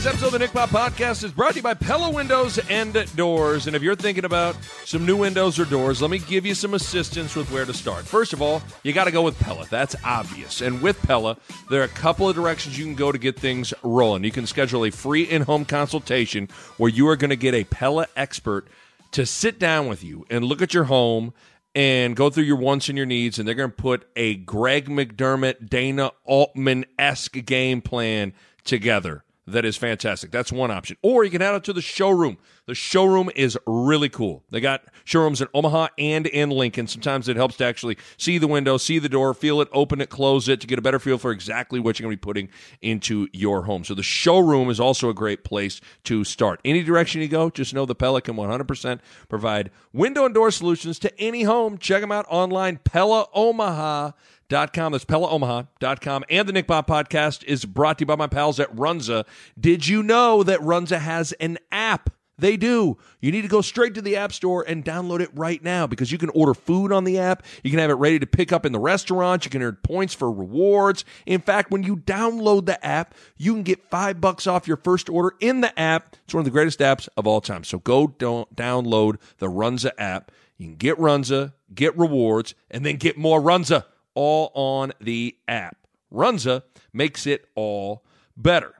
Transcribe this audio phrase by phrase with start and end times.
[0.00, 3.06] Today's episode of the Nick Pop Podcast is brought to you by Pella Windows and
[3.16, 3.66] Doors.
[3.66, 6.72] And if you're thinking about some new windows or doors, let me give you some
[6.72, 8.06] assistance with where to start.
[8.06, 9.66] First of all, you got to go with Pella.
[9.68, 10.62] That's obvious.
[10.62, 11.36] And with Pella,
[11.68, 14.24] there are a couple of directions you can go to get things rolling.
[14.24, 17.64] You can schedule a free in home consultation where you are going to get a
[17.64, 18.68] Pella expert
[19.10, 21.34] to sit down with you and look at your home
[21.74, 24.88] and go through your wants and your needs, and they're going to put a Greg
[24.88, 28.32] McDermott, Dana Altman esque game plan
[28.64, 30.30] together that is fantastic.
[30.30, 30.96] That's one option.
[31.02, 32.38] Or you can add it to the showroom.
[32.66, 34.44] The showroom is really cool.
[34.50, 36.86] They got showrooms in Omaha and in Lincoln.
[36.86, 40.08] Sometimes it helps to actually see the window, see the door, feel it, open it,
[40.08, 42.48] close it to get a better feel for exactly what you're going to be putting
[42.80, 43.84] into your home.
[43.84, 46.60] So the showroom is also a great place to start.
[46.64, 50.98] Any direction you go, just know the Pella can 100% provide window and door solutions
[51.00, 51.76] to any home.
[51.76, 54.12] Check them out online, Pella Omaha.
[54.50, 54.90] Dot com.
[54.90, 56.24] That's PellaOmaha.com.
[56.28, 59.24] And the Nick Bob podcast is brought to you by my pals at Runza.
[59.58, 62.10] Did you know that Runza has an app?
[62.36, 62.98] They do.
[63.20, 66.10] You need to go straight to the App Store and download it right now because
[66.10, 67.44] you can order food on the app.
[67.62, 69.44] You can have it ready to pick up in the restaurant.
[69.44, 71.04] You can earn points for rewards.
[71.26, 75.08] In fact, when you download the app, you can get five bucks off your first
[75.08, 76.16] order in the app.
[76.24, 77.62] It's one of the greatest apps of all time.
[77.62, 80.32] So go download the Runza app.
[80.56, 83.84] You can get Runza, get rewards, and then get more Runza
[84.20, 85.78] all on the app.
[86.12, 88.04] Runza makes it all
[88.36, 88.74] better.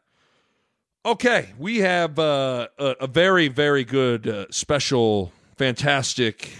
[1.07, 6.53] Okay, we have uh, a, a, very, very good, uh, special, fantastic,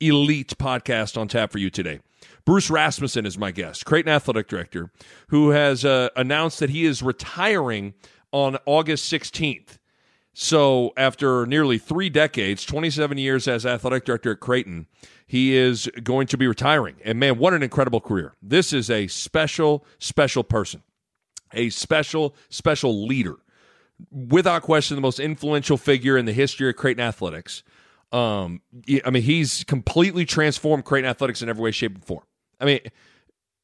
[0.00, 2.00] elite podcast on tap for you today.
[2.44, 4.90] Bruce Rasmussen is my guest, Creighton Athletic Director,
[5.28, 7.94] who has uh, announced that he is retiring
[8.32, 9.78] on August 16th.
[10.32, 14.88] So, after nearly three decades, 27 years as athletic director at Creighton,
[15.26, 16.96] he is going to be retiring.
[17.04, 18.34] And man, what an incredible career.
[18.42, 20.82] This is a special, special person,
[21.52, 23.36] a special, special leader.
[24.10, 27.62] Without question, the most influential figure in the history of Creighton athletics.
[28.12, 28.60] Um,
[29.04, 32.24] I mean, he's completely transformed Creighton athletics in every way, shape, and form.
[32.60, 32.80] I mean,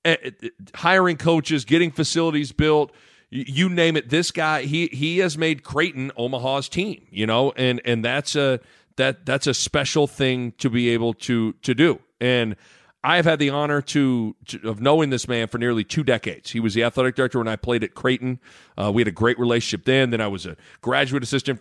[0.04, 2.92] eh, eh, hiring coaches, getting facilities built,
[3.30, 4.08] you name it.
[4.08, 7.06] This guy, he he has made Creighton Omaha's team.
[7.10, 8.60] You know, and and that's a
[9.00, 11.98] that that's a special thing to be able to to do.
[12.20, 12.54] And
[13.02, 16.50] I've had the honor to, to, of knowing this man for nearly two decades.
[16.50, 18.40] He was the athletic director when I played at Creighton.
[18.76, 20.10] Uh, we had a great relationship then.
[20.10, 21.60] Then I was a graduate assistant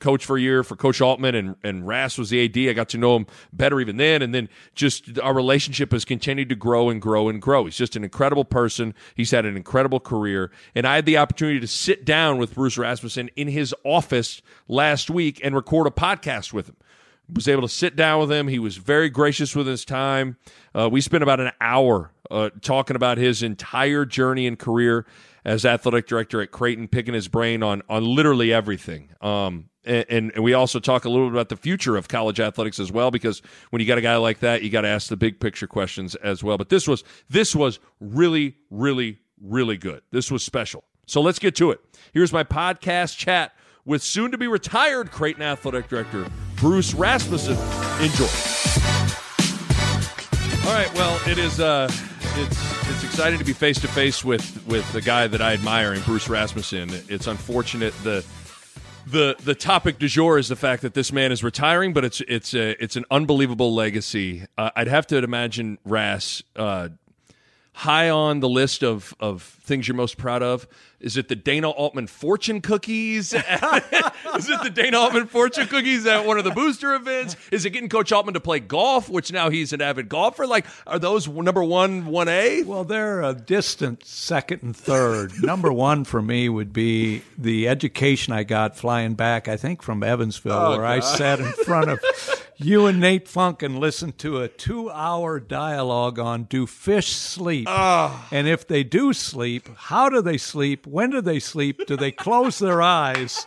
[0.00, 2.70] coach for a year for Coach Altman, and and Rass was the AD.
[2.70, 4.22] I got to know him better even then.
[4.22, 7.64] And then just our relationship has continued to grow and grow and grow.
[7.64, 8.92] He's just an incredible person.
[9.14, 12.76] He's had an incredible career, and I had the opportunity to sit down with Bruce
[12.76, 16.76] Rasmussen in his office last week and record a podcast with him
[17.32, 18.48] was able to sit down with him.
[18.48, 20.36] He was very gracious with his time.
[20.74, 25.06] Uh, we spent about an hour uh, talking about his entire journey and career
[25.44, 29.10] as athletic director at Creighton, picking his brain on on literally everything.
[29.20, 32.78] Um, and, and, we also talk a little bit about the future of college athletics
[32.78, 35.16] as well, because when you got a guy like that, you got to ask the
[35.16, 36.56] big picture questions as well.
[36.56, 40.02] But this was this was really, really, really good.
[40.12, 40.84] This was special.
[41.06, 41.80] So let's get to it.
[42.12, 43.54] Here's my podcast chat
[43.84, 46.30] with soon to be retired Creighton athletic director
[46.62, 47.56] Bruce Rasmussen.
[48.00, 48.24] Enjoy.
[50.64, 50.94] All right.
[50.94, 51.58] Well, it is.
[51.58, 51.90] Uh,
[52.36, 55.92] it's it's exciting to be face to face with with the guy that I admire,
[55.92, 56.88] in Bruce Rasmussen.
[57.08, 58.24] It's unfortunate the
[59.08, 62.20] the the topic du jour is the fact that this man is retiring, but it's
[62.28, 64.46] it's a, it's an unbelievable legacy.
[64.56, 66.90] Uh, I'd have to imagine Ras uh,
[67.72, 70.68] high on the list of of things you're most proud of
[71.02, 73.32] is it the Dana Altman fortune cookies?
[73.34, 73.42] is it
[74.62, 77.36] the Dana Altman fortune cookies at one of the booster events?
[77.50, 80.46] Is it getting Coach Altman to play golf, which now he's an avid golfer?
[80.46, 82.62] Like, are those number one, one A?
[82.62, 85.32] Well, they're a distant second and third.
[85.42, 90.04] number one for me would be the education I got flying back, I think from
[90.04, 90.90] Evansville, oh, where God.
[90.90, 92.00] I sat in front of
[92.64, 97.66] you and Nate Funk and listened to a two hour dialogue on do fish sleep?
[97.68, 98.28] Oh.
[98.30, 100.86] And if they do sleep, how do they sleep?
[100.92, 101.86] When do they sleep?
[101.86, 103.46] Do they close their eyes?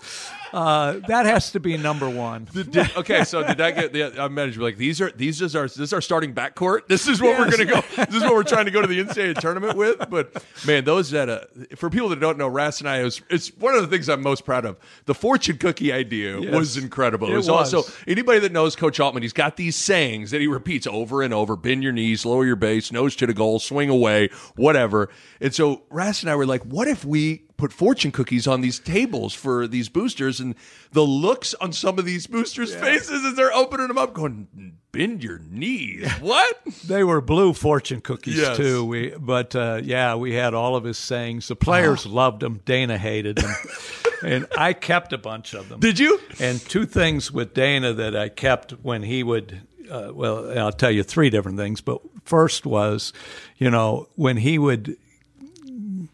[0.53, 2.47] Uh, that has to be number one.
[2.53, 4.21] Did- did- okay, so did I get the?
[4.21, 6.87] I managed to be like these are these is our this is our starting backcourt.
[6.87, 7.81] This is what we're gonna go.
[8.05, 10.09] This is what we're trying to go to the NCAA tournament with.
[10.09, 11.41] But man, those that uh,
[11.75, 14.21] for people that don't know, Ras and I was it's one of the things I'm
[14.21, 14.77] most proud of.
[15.05, 16.53] The fortune cookie idea Yes.
[16.53, 17.27] was incredible.
[17.27, 17.73] It, It was, was.
[17.73, 19.23] also anybody that knows Coach Altman.
[19.23, 22.55] He's got these sayings that he repeats over and over: bend your knees, lower your
[22.55, 25.09] base, nose to the goal, swing away, whatever.
[25.41, 28.79] And so Ras and I were like, what if we put fortune cookies on these
[28.79, 30.55] tables for these boosters and
[30.91, 34.47] the looks on some of these boosters' faces as they're opening them up going
[34.91, 38.57] bend your knees what They were blue fortune cookies Yes.
[38.57, 38.85] too.
[38.85, 41.47] We, but uh, yeah, we had all of his sayings.
[41.47, 42.61] The players loved them.
[42.65, 43.53] Dana hated them,
[44.23, 45.79] and I kept a bunch of them.
[45.79, 50.57] did you And two things with Dana that I kept when he would, uh, well,
[50.57, 51.81] I'll tell you three different things.
[51.81, 53.11] But first was,
[53.57, 54.97] you know, when he would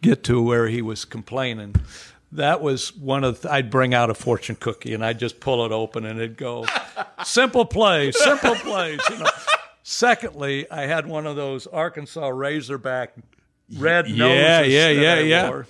[0.02, 1.76] get to where he was complaining,
[2.32, 5.66] that was one of, the, I'd bring out a fortune cookie and I'd just pull
[5.66, 6.66] it open and it'd go,
[7.26, 9.00] simple plays, simple plays.
[9.10, 9.30] You know.
[9.84, 13.14] Secondly, I had one of those Arkansas Razorback
[13.78, 14.18] red noses.
[14.18, 15.64] Yeah, yeah, yeah, yeah.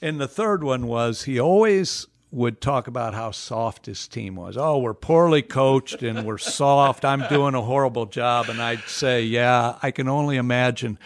[0.00, 4.56] And the third one was he always would talk about how soft his team was.
[4.56, 7.04] Oh, we're poorly coached and we're soft.
[7.04, 8.48] I'm doing a horrible job.
[8.48, 10.98] And I'd say, yeah, I can only imagine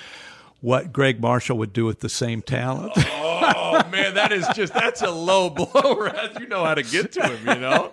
[0.67, 2.93] what Gregg Marshall would do with the same talent.
[2.97, 6.09] oh man that is just that's a low blow
[6.41, 7.93] you know how to get to him you know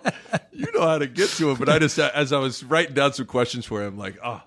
[0.52, 3.12] you know how to get to him but i just as i was writing down
[3.12, 4.42] some questions for him like oh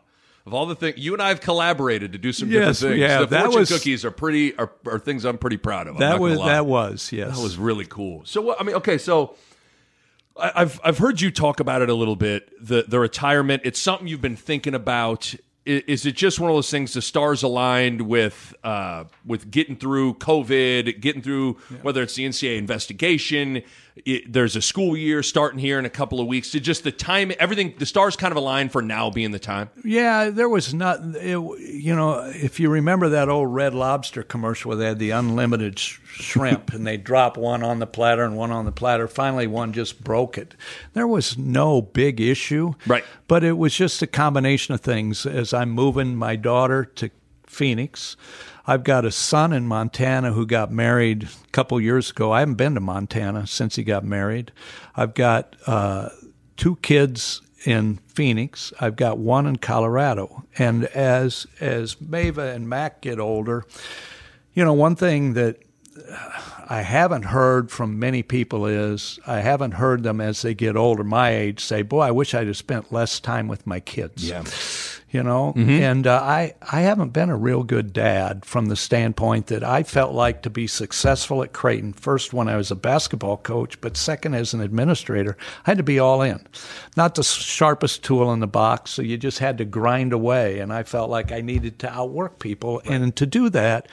[0.46, 3.12] of all the things you and I have collaborated to do some Yes, different things,
[3.12, 3.20] have.
[3.30, 5.96] the That fortune was- cookies are pretty are, are things I'm pretty proud of.
[5.96, 7.36] I'm that was that was yes.
[7.36, 8.22] That was really cool.
[8.26, 8.60] So what?
[8.60, 9.36] I mean, okay, so
[10.40, 12.50] I- I've I've heard you talk about it a little bit.
[12.66, 13.64] The the retirement.
[13.66, 15.34] It's something you've been thinking about.
[15.68, 16.94] Is it just one of those things?
[16.94, 22.58] The stars aligned with uh, with getting through COVID, getting through whether it's the NCAA
[22.58, 23.64] investigation.
[24.06, 26.52] It, there's a school year starting here in a couple of weeks.
[26.52, 29.70] Did just the time, everything, the stars kind of aligned for now being the time.
[29.84, 31.00] Yeah, there was not.
[31.16, 35.12] It, you know, if you remember that old Red Lobster commercial where they had the
[35.12, 39.08] unlimited sh- shrimp and they drop one on the platter and one on the platter.
[39.08, 40.56] Finally, one just broke it.
[40.94, 43.04] There was no big issue, Right.
[43.28, 45.26] But it was just a combination of things.
[45.26, 47.10] As I'm moving my daughter to
[47.46, 48.16] Phoenix.
[48.68, 52.34] I've got a son in Montana who got married a couple years ago.
[52.34, 54.52] I haven't been to Montana since he got married.
[54.94, 56.10] I've got uh,
[56.58, 58.74] two kids in Phoenix.
[58.80, 60.44] I've got one in Colorado.
[60.58, 63.66] And as as Mava and Mac get older,
[64.54, 65.60] you know, one thing that
[66.70, 71.04] I haven't heard from many people is I haven't heard them as they get older,
[71.04, 74.44] my age, say, "Boy, I wish I'd have spent less time with my kids." Yeah.
[75.10, 79.48] You know, and uh, I I haven't been a real good dad from the standpoint
[79.48, 81.94] that I felt like to be successful at Creighton.
[81.94, 85.84] First, when I was a basketball coach, but second, as an administrator, I had to
[85.84, 86.46] be all in,
[86.98, 88.92] not the sharpest tool in the box.
[88.92, 92.40] So you just had to grind away, and I felt like I needed to outwork
[92.40, 93.88] people, and to do that,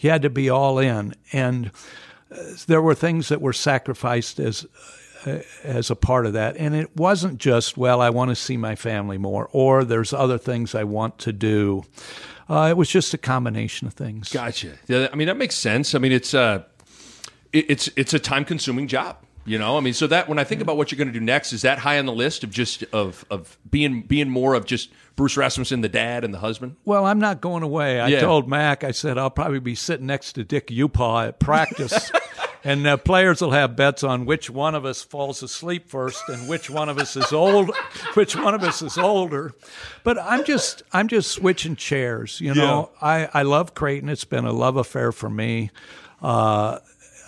[0.00, 1.70] you had to be all in, and
[2.66, 4.68] there were things that were sacrificed as uh,
[5.64, 8.74] as a part of that and it wasn't just well i want to see my
[8.76, 11.84] family more or there's other things i want to do
[12.48, 14.74] uh, it was just a combination of things Gotcha.
[14.86, 15.94] Yeah, I mean that makes sense.
[15.94, 16.62] I mean it's uh
[17.52, 19.16] it, it's it's a time consuming job.
[19.48, 21.24] You know, I mean, so that when I think about what you're going to do
[21.24, 24.64] next, is that high on the list of just of of being being more of
[24.64, 26.74] just Bruce Rasmussen, the dad and the husband?
[26.84, 28.20] well i'm not going away i Yeah.
[28.20, 32.10] told mac i said i'll probably be sitting next to dick upaw at practice
[32.66, 36.48] and the players will have bets on which one of us falls asleep first and
[36.48, 37.70] which one of us is old
[38.14, 39.52] which one of us is older
[40.02, 44.44] but i'm just i'm just switching chairs you know i i love creighton it's been
[44.44, 45.70] a love affair for me
[46.20, 46.78] uh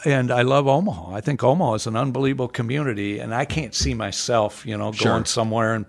[0.05, 1.13] and I love Omaha.
[1.13, 5.25] I think Omaha is an unbelievable community, and I can't see myself, you know, going
[5.25, 5.87] somewhere and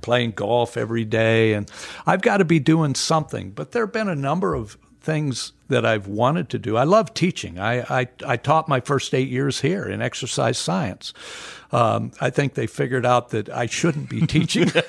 [0.00, 1.54] playing golf every day.
[1.54, 1.68] And
[2.06, 3.50] I've got to be doing something.
[3.50, 4.78] But there have been a number of
[5.08, 6.76] things that I've wanted to do.
[6.76, 7.58] I love teaching.
[7.58, 11.14] I I, I taught my first eight years here in exercise science.
[11.72, 14.70] Um, I think they figured out that I shouldn't be teaching.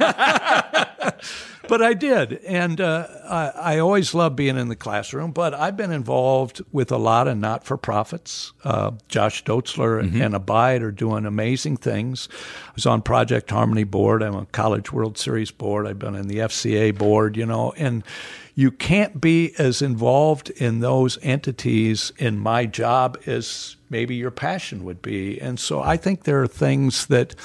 [1.70, 5.32] but I did, and uh, I, I always loved being in the classroom.
[5.32, 8.52] But I've been involved with a lot of not for profits.
[8.66, 12.28] Uh, Josh Dotzler and Abide are doing amazing things.
[12.68, 14.22] I was on Project Harmony board.
[14.22, 15.88] I'm on College World Series board.
[15.88, 17.38] I've been in the FCA board.
[17.38, 18.04] You know, and
[18.60, 24.84] you can't be as involved in those entities in my job as maybe your passion
[24.84, 25.39] would be.
[25.39, 27.36] And so I think there are things that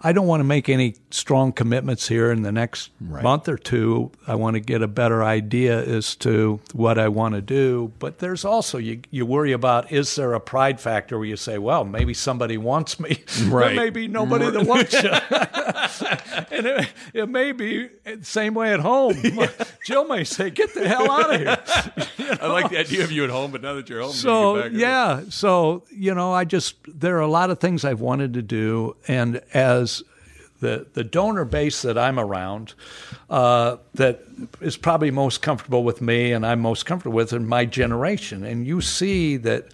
[0.00, 3.22] I don't want to make any strong commitments here in the next Right.
[3.22, 4.12] month or two.
[4.26, 7.92] I want to get a better idea as to what I want to do.
[7.98, 11.58] But there's also you you worry about is there a pride factor where you say,
[11.58, 13.74] well, maybe somebody wants me, Right.
[13.74, 15.10] there may be nobody that wants you,
[16.56, 19.14] and it, it may be the same way at home.
[19.84, 22.38] Jill may say, get the hell out of here.
[22.40, 24.78] I like the idea of you at home, but now that you're home, So you
[24.78, 28.42] yeah, so you know, I just there are a lot of things I've wanted to
[28.42, 29.97] do, and as
[30.60, 32.74] the the donor base that I'm around,
[33.30, 34.22] uh, that
[34.60, 38.66] is probably most comfortable with me, and I'm most comfortable with in my generation, and
[38.66, 39.68] you see that.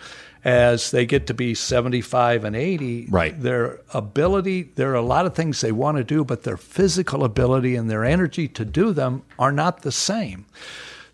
[0.47, 3.43] As they get to be 75 and 80, Right.
[3.43, 7.25] their ability, there are a lot of things they want to do, but their physical
[7.25, 10.45] ability and their energy to do them are not the same.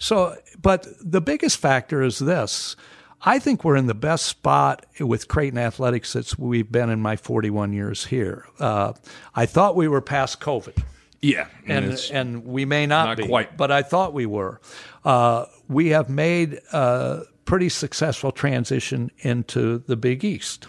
[0.01, 2.75] So, but the biggest factor is this.
[3.23, 7.17] I think we're in the best spot with Creighton Athletics that we've been in my
[7.17, 8.47] 41 years here.
[8.59, 8.95] Uh,
[9.35, 10.83] I thought we were past COVID,
[11.21, 13.57] Yeah, and it's- and we may not, Not be, quite.
[13.59, 14.61] but I thought we were.
[15.05, 20.67] Uh, we have made a pretty successful transition into the Big East.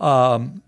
[0.00, 0.62] Um,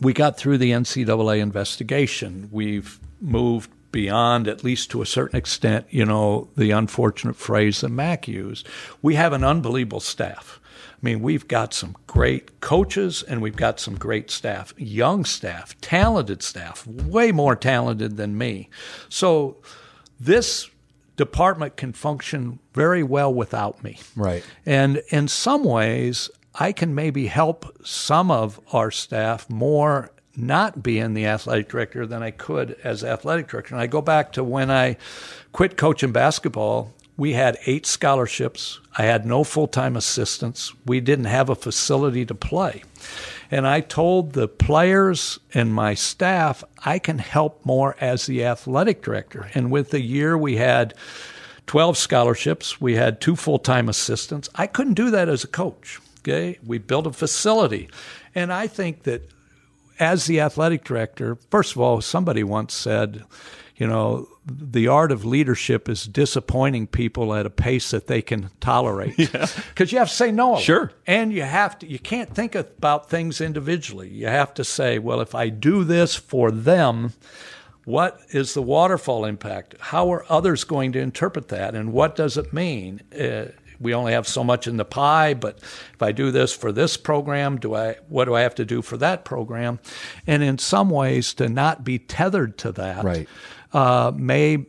[0.00, 2.48] we got through the NCAA investigation.
[2.52, 7.90] We've moved beyond, at least to a certain extent, you know, the unfortunate phrase that
[7.90, 8.66] Mac used.
[9.02, 10.58] We have an unbelievable staff.
[10.80, 15.78] I mean, we've got some great coaches and we've got some great staff, young staff,
[15.80, 18.70] talented staff, way more talented than me.
[19.08, 19.56] So
[20.18, 20.70] this
[21.16, 23.98] department can function very well without me.
[24.16, 24.44] Right.
[24.64, 31.14] And in some ways, I can maybe help some of our staff more not being
[31.14, 33.74] the athletic director than I could as athletic director.
[33.74, 34.96] And I go back to when I
[35.52, 38.80] quit coaching basketball, we had eight scholarships.
[38.96, 40.72] I had no full time assistants.
[40.86, 42.82] We didn't have a facility to play.
[43.50, 49.02] And I told the players and my staff, I can help more as the athletic
[49.02, 49.50] director.
[49.54, 50.94] And with the year we had
[51.66, 52.80] 12 scholarships.
[52.80, 54.48] We had two full time assistants.
[54.54, 56.00] I couldn't do that as a coach.
[56.20, 56.58] Okay.
[56.64, 57.88] We built a facility.
[58.34, 59.28] And I think that
[59.98, 63.24] as the athletic director, first of all, somebody once said,
[63.76, 68.50] you know, the art of leadership is disappointing people at a pace that they can
[68.60, 69.16] tolerate.
[69.68, 70.58] Because you have to say no.
[70.58, 70.92] Sure.
[71.06, 74.08] And you have to, you can't think about things individually.
[74.08, 77.12] You have to say, well, if I do this for them,
[77.84, 79.74] what is the waterfall impact?
[79.80, 81.74] How are others going to interpret that?
[81.74, 83.00] And what does it mean?
[83.12, 83.46] Uh,
[83.82, 86.96] we only have so much in the pie, but if I do this for this
[86.96, 89.78] program, do I what do I have to do for that program?
[90.26, 93.28] And in some ways, to not be tethered to that Right.
[93.72, 94.64] uh, may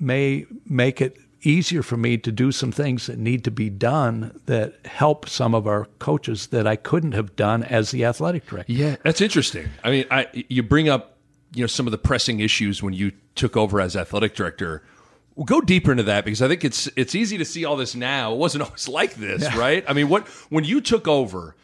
[0.00, 4.40] may make it easier for me to do some things that need to be done
[4.46, 8.72] that help some of our coaches that I couldn't have done as the athletic director.
[8.72, 9.68] Yeah, that's interesting.
[9.82, 11.16] I mean, I you bring up
[11.54, 14.82] you know some of the pressing issues when you took over as athletic director.
[15.34, 17.94] We'll go deeper into that because I think it's it's easy to see all this
[17.94, 18.32] now.
[18.32, 19.84] It wasn't always like this, right?
[19.88, 21.56] I mean, what when you took over,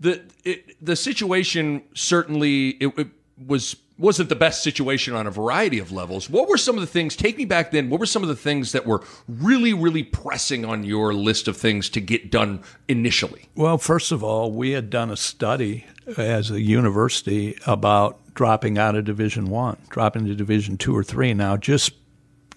[0.00, 3.08] the it, the situation certainly it, it
[3.46, 6.28] was wasn't the best situation on a variety of levels.
[6.28, 7.14] What were some of the things?
[7.14, 7.90] Take me back then.
[7.90, 11.56] What were some of the things that were really really pressing on your list of
[11.56, 13.48] things to get done initially?
[13.54, 18.96] Well, first of all, we had done a study as a university about dropping out
[18.96, 21.32] of Division One, dropping to Division Two or Three.
[21.32, 21.94] Now, just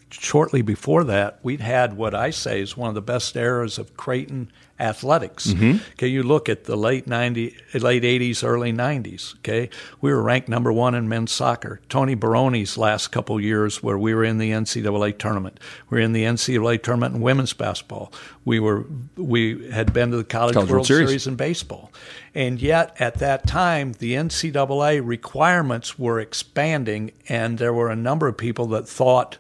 [0.10, 3.98] shortly before that, we'd had what I say is one of the best eras of
[3.98, 5.48] Creighton athletics.
[5.48, 5.84] Mm-hmm.
[5.94, 9.36] Okay, you look at the late 90, late 80s, early 90s.
[9.38, 9.70] Okay,
[10.02, 11.82] we were ranked number one in men's soccer.
[11.90, 15.60] Tony Barone's last couple years, where we were in the NCAA tournament,
[15.90, 18.14] we were in the NCAA tournament in women's basketball.
[18.46, 18.86] We were
[19.16, 21.10] we had been to the College, College World World Series.
[21.10, 21.92] Series in baseball.
[22.36, 28.28] And yet, at that time, the NCAA requirements were expanding, and there were a number
[28.28, 29.40] of people that thought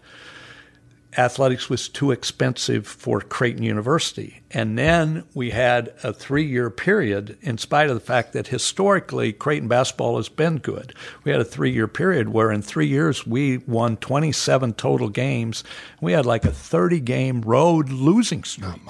[1.17, 4.41] athletics was too expensive for Creighton University.
[4.51, 9.33] And then we had a three year period, in spite of the fact that historically
[9.33, 10.93] Creighton basketball has been good.
[11.23, 15.63] We had a three year period where in three years we won 27 total games.
[16.01, 18.81] We had like a 30 game road losing streak.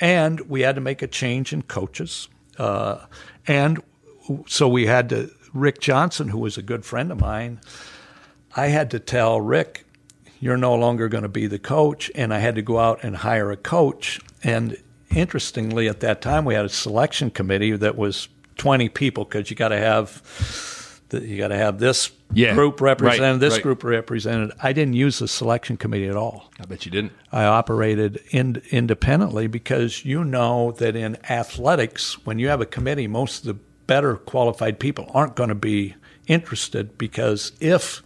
[0.00, 2.28] And we had to make a change in coaches.
[2.56, 3.04] Uh,
[3.46, 3.82] and
[4.46, 7.60] so we had to, Rick Johnson, who was a good friend of mine,
[8.56, 9.84] I had to tell Rick,
[10.40, 12.10] you're no longer going to be the coach.
[12.14, 14.20] And I had to go out and hire a coach.
[14.42, 14.76] And
[15.14, 19.56] interestingly, at that time, we had a selection committee that was 20 people because you
[19.56, 20.22] got to have
[21.08, 23.62] the, you got to have this Yeah, group represented, right, this right.
[23.62, 24.52] group represented.
[24.62, 26.50] I didn't use the selection committee at all.
[26.60, 27.12] I bet you didn't.
[27.32, 33.06] I operated in, independently because you know that in athletics, when you have a committee,
[33.06, 35.94] most of the better qualified people aren't going to be
[36.26, 38.02] interested because if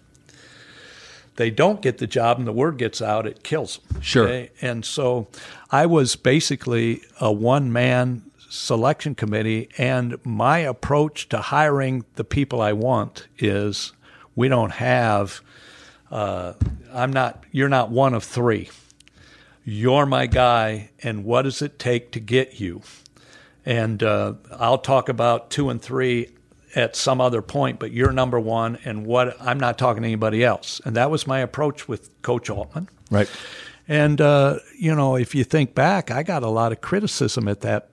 [1.37, 4.03] they don't get the job and the word gets out, it kills them.
[4.03, 4.47] Sure.
[4.61, 5.29] And so
[5.71, 12.61] I was basically a one man selection committee, and my approach to hiring the people
[12.61, 13.93] I want is
[14.37, 15.41] we don't have,
[16.11, 16.53] uh,
[16.93, 18.69] I'm not, you're not one of three.
[19.65, 22.83] You're my guy, and what does it take to get you?
[23.65, 26.29] And uh, I'll talk about two and three
[26.75, 30.45] at some other point, but you're number one, and what I'm not talking to anybody
[30.45, 30.81] else.
[30.85, 32.89] And that was my approach with Coach Altman.
[33.11, 33.29] Right.
[33.89, 37.61] And uh, you know, if you think back, I got a lot of criticism at
[37.61, 37.91] that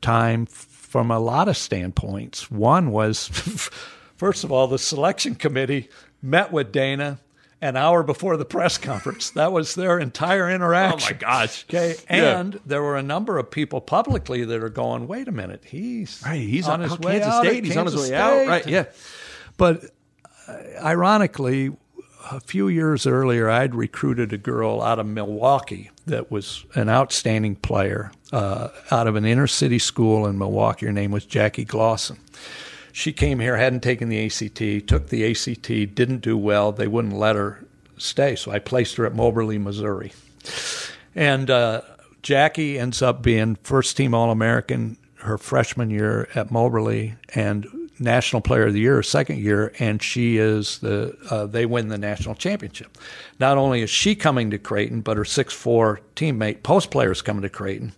[0.00, 2.50] time from a lot of standpoints.
[2.50, 3.28] One was,
[4.16, 5.88] first of all, the selection committee
[6.22, 7.20] met with Dana
[7.60, 9.30] an hour before the press conference.
[9.30, 11.08] That was their entire interaction.
[11.08, 11.64] Oh my gosh.
[11.68, 12.60] Okay, and yeah.
[12.66, 16.40] there were a number of people publicly that are going, "Wait a minute, he's right.
[16.40, 17.44] He's on, his way Kansas out.
[17.44, 17.64] State.
[17.64, 18.16] He's Kansas on his way State.
[18.16, 18.46] out.
[18.46, 18.66] Right.
[18.66, 18.84] Yeah.
[19.56, 19.84] But
[20.48, 21.72] uh, ironically,
[22.30, 27.56] a few years earlier, I'd recruited a girl out of Milwaukee that was an outstanding
[27.56, 30.86] player uh, out of an inner city school in Milwaukee.
[30.86, 32.18] Her name was Jackie Glosson
[32.96, 36.72] she came here, hadn't taken the ACT, took the ACT, didn't do well.
[36.72, 37.62] They wouldn't let her
[37.98, 40.14] stay, so I placed her at Moberly, Missouri.
[41.14, 41.82] And uh,
[42.22, 48.42] Jackie ends up being first team All American her freshman year at Moberly and National
[48.42, 52.34] Player of the Year second year, and she is the uh, they win the national
[52.34, 52.96] championship.
[53.38, 57.42] Not only is she coming to Creighton, but her six four teammate post players coming
[57.42, 57.92] to Creighton,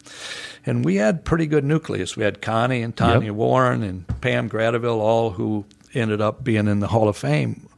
[0.65, 2.17] and we had pretty good nucleus.
[2.17, 3.35] We had Connie and Tanya yep.
[3.35, 5.65] Warren and Pam Gradoville, all who
[5.95, 7.69] ended up being in the Hall of Fame.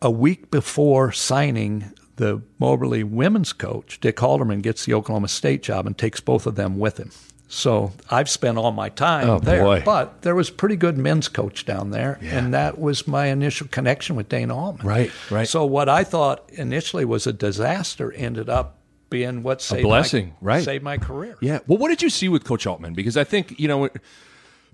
[0.00, 5.86] A week before signing, the Moberly women's coach, Dick Halterman, gets the Oklahoma State job
[5.86, 7.10] and takes both of them with him.
[7.48, 9.62] So I've spent all my time oh, there.
[9.62, 9.82] Boy.
[9.84, 12.38] But there was pretty good men's coach down there, yeah.
[12.38, 14.86] and that was my initial connection with Dana Altman.
[14.86, 15.48] Right, right.
[15.48, 18.76] So what I thought initially was a disaster ended up
[19.08, 20.64] being what saved a blessing, my, right?
[20.64, 21.38] Saved my career.
[21.40, 21.60] Yeah.
[21.66, 22.92] Well, what did you see with Coach Altman?
[22.92, 23.88] Because I think you know.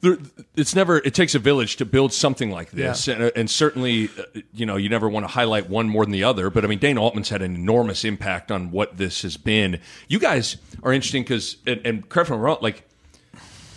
[0.01, 0.19] There,
[0.57, 0.99] it's never.
[0.99, 3.15] It takes a village to build something like this, yeah.
[3.15, 6.25] and, and, certainly, uh, you know, you never want to highlight one more than the
[6.25, 6.51] other.
[6.51, 9.81] But I mean, Dana Altman's had an enormous impact on what this has been.
[10.09, 12.87] You guys are interesting because, and, and correct me wrong, like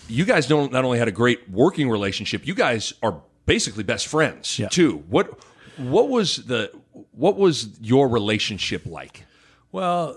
[0.08, 4.08] you guys don't not only had a great working relationship, you guys are basically best
[4.08, 4.68] friends yeah.
[4.68, 5.04] too.
[5.10, 5.40] What
[5.78, 6.72] what was the
[7.12, 9.24] what was your relationship like?
[9.72, 10.16] Well,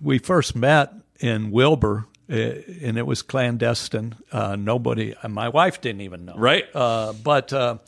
[0.00, 4.14] we first met in Wilber, and it was clandestine.
[4.32, 6.34] Uh, nobody, uh, my wife didn't even know.
[6.36, 6.64] Right.
[6.74, 7.78] Uh, but uh,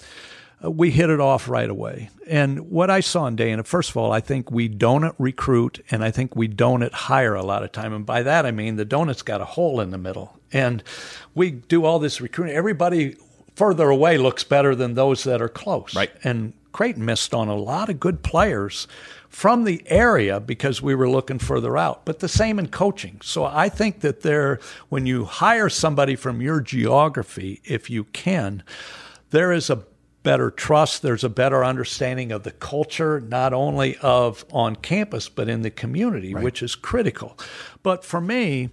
[0.62, 2.10] we hit it off right away.
[2.26, 6.02] And what I saw in Dana, first of all, I think we donut recruit, and
[6.02, 7.92] I think we donut hire a lot of time.
[7.92, 10.82] And by that I mean the donut's got a hole in the middle, and
[11.34, 12.54] we do all this recruiting.
[12.54, 13.16] Everybody
[13.54, 15.94] further away looks better than those that are close.
[15.94, 16.10] Right.
[16.24, 18.86] And Creighton missed on a lot of good players
[19.36, 22.06] from the area because we were looking further out.
[22.06, 23.20] But the same in coaching.
[23.22, 28.62] So I think that there, when you hire somebody from your geography, if you can,
[29.32, 29.84] there is a
[30.22, 31.02] better trust.
[31.02, 35.70] There's a better understanding of the culture, not only of on campus, but in the
[35.70, 36.42] community, right.
[36.42, 37.36] which is critical.
[37.82, 38.70] But for me,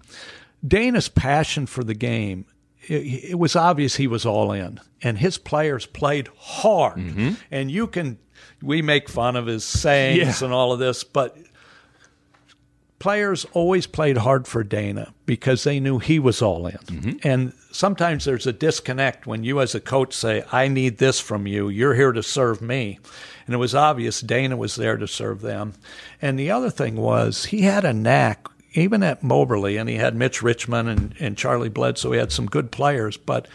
[0.66, 2.46] Dana's passion for the game
[2.88, 6.98] it, it, was obvious he was all in, and his players played hard.
[6.98, 7.34] Mm-hmm.
[7.52, 8.18] And you can,
[8.64, 10.46] we make fun of his sayings yeah.
[10.46, 11.38] and all of this, but
[13.04, 16.78] players always played hard for Dana because they knew he was all in.
[16.78, 17.28] Mm-hmm.
[17.28, 21.46] And sometimes there's a disconnect when you, as a coach, say, I need this from
[21.46, 21.68] you.
[21.68, 23.00] You're here to serve me.
[23.46, 25.74] And it was obvious Dana was there to serve them.
[26.22, 30.16] And the other thing was he had a knack, even at Moberly, and he had
[30.16, 32.14] Mitch Richmond and, and Charlie Bledsoe.
[32.14, 33.50] He had some good players, but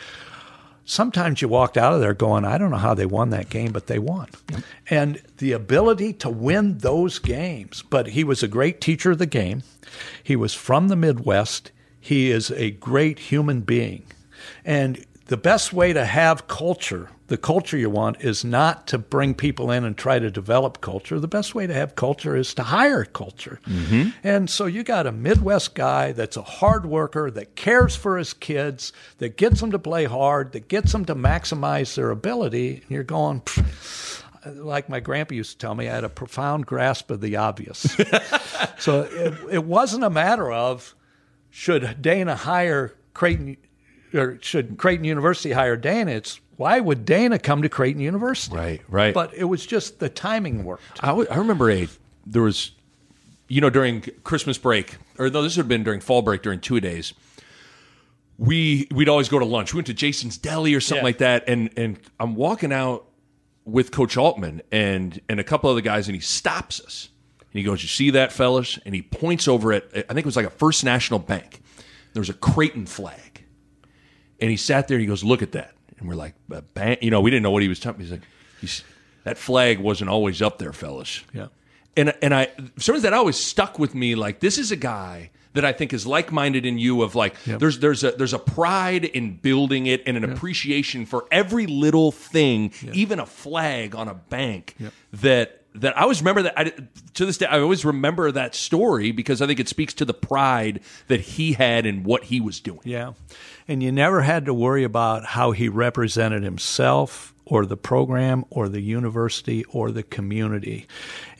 [0.89, 3.73] sometimes you walked out of there going, I don't know how they won that game,
[3.73, 4.29] but they won.
[4.51, 4.63] Yep.
[4.89, 7.85] And the ability to win those games.
[7.89, 9.63] But he was a great teacher of the game.
[10.23, 11.71] He was from the Midwest.
[12.01, 14.05] He is a great human being.
[14.65, 19.35] And the best way to have culture, the culture you want, is not to bring
[19.35, 21.21] people in and try to develop culture.
[21.21, 23.61] The best way to have culture is to hire culture.
[23.67, 24.11] Mm-hmm.
[24.25, 28.33] And so you got a Midwest guy that's a hard worker, that cares for his
[28.33, 32.77] kids, that gets them to play hard, that gets them to maximize their ability.
[32.77, 33.43] And you're going,
[34.47, 37.81] like my grandpa used to tell me, I had a profound grasp of the obvious.
[38.79, 40.95] so it, it wasn't a matter of
[41.51, 43.59] should Dana hire Creighton
[44.15, 46.13] or should Creighton University hire Dana?
[46.13, 48.55] It's why would Dana come to Creighton University?
[48.55, 49.15] Right, right.
[49.15, 50.83] But it was just the timing worked.
[51.03, 51.89] I, w- I remember a
[52.27, 52.73] there was,
[53.49, 56.61] you know, during Christmas break, or no, this would have been during fall break during
[56.61, 57.15] two days.
[58.37, 59.73] We we'd always go to lunch.
[59.73, 61.05] We went to Jason's Deli or something Yeah.
[61.05, 63.05] like that, and and I'm walking out
[63.65, 67.09] with Coach Altman and and a couple other guys, and he stops us.
[67.41, 70.27] And he goes, "You see that, fellas?" And he points over at I think it
[70.27, 71.61] was like a First National Bank.
[72.13, 73.43] There was a Creighton flag,
[74.41, 74.97] and he sat there.
[74.97, 76.35] and He goes, "Look at that," and we're like,
[76.75, 78.01] "Bank," you know, we didn't know what he was talking.
[78.01, 78.23] He's like,
[78.61, 78.85] he's,
[79.25, 81.49] "That flag wasn't always up there, fellas." Yeah.
[81.97, 84.15] and and I sometimes that always stuck with me.
[84.15, 87.03] Like this is a guy that I think is like minded in you.
[87.03, 91.27] Of like, there's there's a there's a pride in building it and an appreciation for
[91.31, 94.77] every little thing, even a flag on a bank
[95.13, 95.58] that.
[95.81, 96.73] That I always remember that I,
[97.15, 97.47] to this day.
[97.47, 101.53] I always remember that story because I think it speaks to the pride that he
[101.53, 102.81] had in what he was doing.
[102.85, 103.13] Yeah.
[103.67, 108.69] And you never had to worry about how he represented himself or the program or
[108.69, 110.87] the university or the community.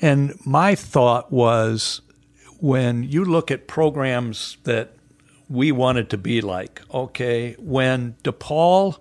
[0.01, 2.01] And my thought was
[2.61, 4.95] when you look at programs that
[5.49, 8.99] we wanted to be like, okay, when DePaul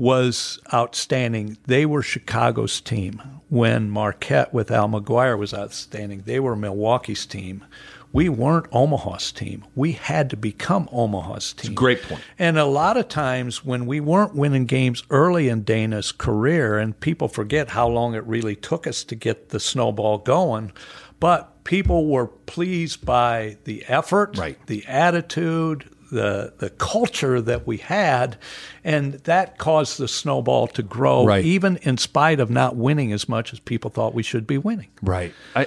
[0.00, 3.20] was outstanding, they were Chicago's team.
[3.50, 7.66] When Marquette with Al McGuire was outstanding, they were Milwaukee's team.
[8.10, 9.66] We weren't Omaha's team.
[9.74, 11.74] We had to become Omaha's team.
[11.74, 12.22] great point.
[12.38, 16.98] And a lot of times when we weren't winning games early in Dana's career, and
[16.98, 20.72] people forget how long it really took us to get the snowball going,
[21.20, 24.58] but people were pleased by the effort, Right.
[24.66, 28.36] the attitude, the the culture that we had,
[28.84, 31.44] and that caused the snowball to grow, Right.
[31.44, 34.88] even in spite of not winning as much as people thought we should be winning.
[35.02, 35.32] Right.
[35.56, 35.66] I,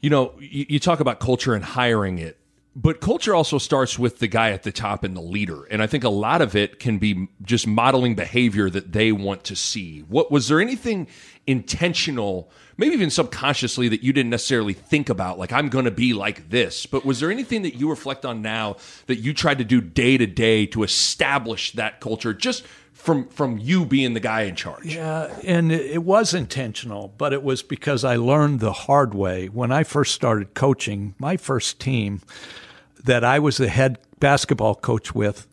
[0.00, 2.36] you know, you, you talk about culture and hiring it,
[2.76, 5.64] but culture also starts with the guy at the top and the leader.
[5.64, 9.44] And I think a lot of it can be just modeling behavior that they want
[9.44, 10.00] to see.
[10.00, 11.06] What was there anything
[11.46, 15.38] intentional, maybe even subconsciously, that you didn't necessarily think about?
[15.38, 16.84] Like, I'm going to be like this.
[16.86, 20.18] But was there anything that you reflect on now that you tried to do day
[20.18, 24.96] to day to establish that culture just from from you being the guy in charge?
[24.96, 29.46] Yeah, and it was intentional, but it was because I learned the hard way.
[29.46, 32.20] When I first started coaching, my first team
[33.04, 35.46] that I was the head basketball coach with,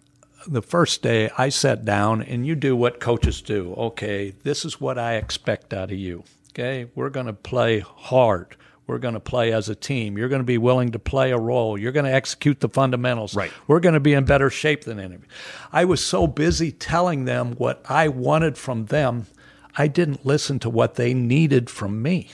[0.48, 3.74] the first day I sat down and you do what coaches do.
[3.78, 6.24] Okay, this is what I expect out of you.
[6.52, 8.56] Okay, we're going to play hard.
[8.88, 10.18] We're going to play as a team.
[10.18, 11.78] You're going to be willing to play a role.
[11.78, 13.36] You're going to execute the fundamentals.
[13.36, 13.52] Right.
[13.68, 15.30] We're going to be in better shape than anybody.
[15.72, 19.28] I was so busy telling them what I wanted from them,
[19.78, 22.32] I didn't listen to what they needed from me.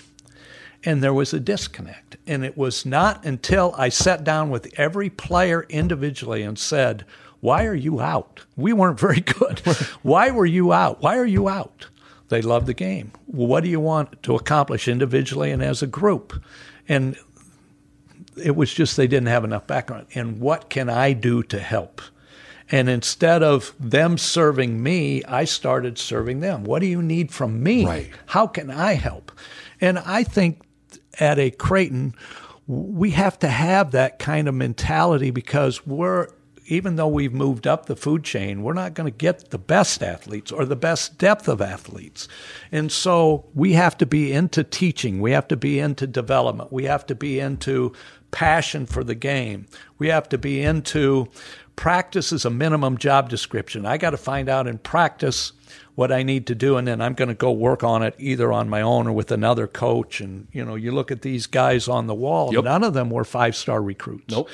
[0.87, 2.15] And there was a disconnect.
[2.25, 7.03] And it was not until I sat down with every player individually and said,
[7.41, 8.45] Why are you out?
[8.55, 9.59] We weren't very good.
[10.01, 11.01] Why were you out?
[11.01, 11.87] Why are you out?
[12.29, 13.11] They love the game.
[13.25, 16.41] What do you want to accomplish individually and as a group?
[16.87, 17.17] And
[18.41, 20.07] it was just they didn't have enough background.
[20.15, 22.01] And what can I do to help?
[22.71, 26.63] And instead of them serving me, I started serving them.
[26.63, 27.85] What do you need from me?
[27.85, 28.09] Right.
[28.27, 29.33] How can I help?
[29.81, 30.61] And I think
[31.19, 32.13] at a Creighton,
[32.67, 36.27] we have to have that kind of mentality because we're,
[36.65, 40.03] even though we've moved up the food chain, we're not going to get the best
[40.03, 42.27] athletes or the best depth of athletes.
[42.71, 45.21] And so we have to be into teaching.
[45.21, 46.73] We have to be into development.
[46.73, 47.93] We have to be into
[48.37, 49.65] passion for the game.
[49.97, 51.27] We have to be into
[51.75, 53.83] practice is a minimum job description.
[53.83, 55.53] I got to find out in practice
[55.95, 58.53] what I need to do, and then I'm going to go work on it either
[58.53, 60.21] on my own or with another coach.
[60.21, 62.63] And you know, you look at these guys on the wall; Yep.
[62.63, 64.29] none of them were five star recruits.
[64.29, 64.49] Nope.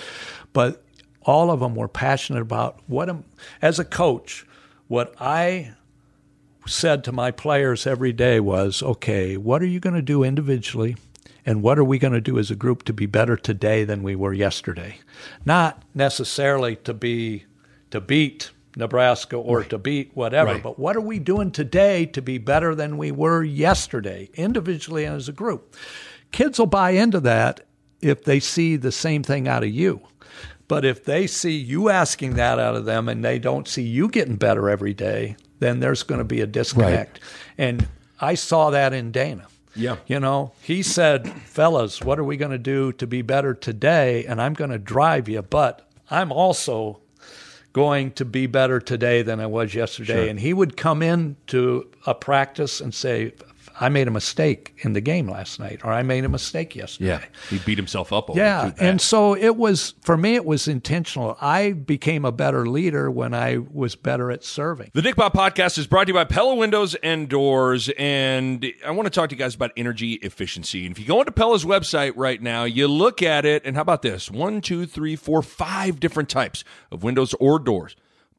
[0.53, 0.81] But
[1.23, 3.25] all of them were passionate about what am,
[3.61, 4.45] as a coach,
[4.87, 5.73] what I
[6.65, 10.95] said to my players every day was, okay, what are you going to do individually?
[11.45, 14.01] And what are we going to do as a group to be better today than
[14.03, 14.99] we were yesterday?
[15.45, 17.45] Not necessarily to be
[17.91, 20.63] to beat Nebraska or to beat whatever, Right.
[20.63, 25.15] but what are we doing today to be better than we were yesterday, individually and
[25.15, 25.75] as a group?
[26.31, 27.61] Kids will buy into that
[28.01, 30.01] if they see the same thing out of you.
[30.67, 34.07] But if they see you asking that out of them and they don't see you
[34.07, 37.19] getting better every day, then there's going to be a disconnect.
[37.57, 37.85] And
[38.19, 39.45] I saw that in Dana.
[39.75, 39.97] Yeah.
[40.07, 44.25] You know, he said, fellas, what are we going to do to be better today?
[44.25, 46.99] And I'm going to drive you, but I'm also
[47.73, 50.29] going to be better today than I was yesterday.
[50.29, 53.33] And he would come in to a practice and say,
[53.79, 57.09] I made a mistake in the game last night, or I made a mistake yesterday.
[57.09, 57.21] Yeah.
[57.49, 60.35] He beat himself up over Yeah, and so it was for me.
[60.35, 61.37] It was intentional.
[61.41, 64.91] I became a better leader when I was better at serving.
[64.93, 67.89] The Nick Bob podcast is brought to you by Pella Windows and Doors.
[67.97, 70.85] And I want to talk to you guys about energy efficiency.
[70.85, 73.81] And if you go onto Pella's website right now, you look at it, and how
[73.81, 74.29] about this?
[74.29, 77.95] One, two, three, four, five different types of windows or doors.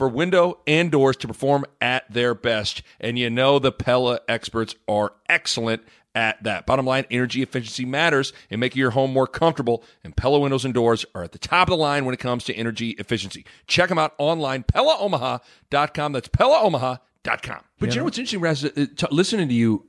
[0.00, 2.82] for window and doors to perform at their best.
[3.00, 5.82] And you know the Pella experts are excellent
[6.14, 6.64] at that.
[6.64, 10.72] Bottom line, energy efficiency matters in making your home more comfortable, and Pella windows and
[10.72, 13.44] doors are at the top of the line when it comes to energy efficiency.
[13.66, 16.12] Check them out online, PellaOmaha.com.
[16.12, 17.60] That's PellaOmaha.com.
[17.78, 19.84] But you know, what's interesting, Raz, uh, listening to you,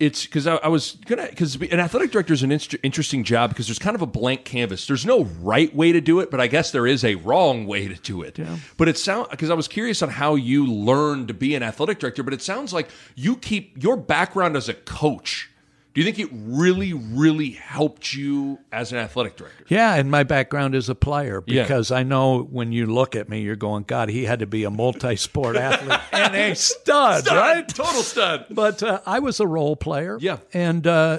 [0.00, 3.50] it's because I, I was gonna because an athletic director is an inst- interesting job
[3.50, 4.86] because there's kind of a blank canvas.
[4.86, 7.88] There's no right way to do it, but I guess there is a wrong way
[7.88, 8.38] to do it.
[8.38, 8.56] Yeah.
[8.76, 11.98] But it sounds because I was curious on how you learned to be an athletic
[11.98, 15.50] director, but it sounds like you keep your background as a coach.
[15.98, 19.64] Do you think it really, really helped you as an athletic director?
[19.66, 21.64] Yeah, and my background is a player Yeah.
[21.64, 24.62] because I know when you look at me, you're going, God, he had to be
[24.62, 27.66] a multi-sport athlete and a stud, right?
[27.66, 28.46] Total stud.
[28.48, 30.18] But uh, I was a role player.
[30.20, 30.36] Yeah.
[30.52, 31.18] And uh,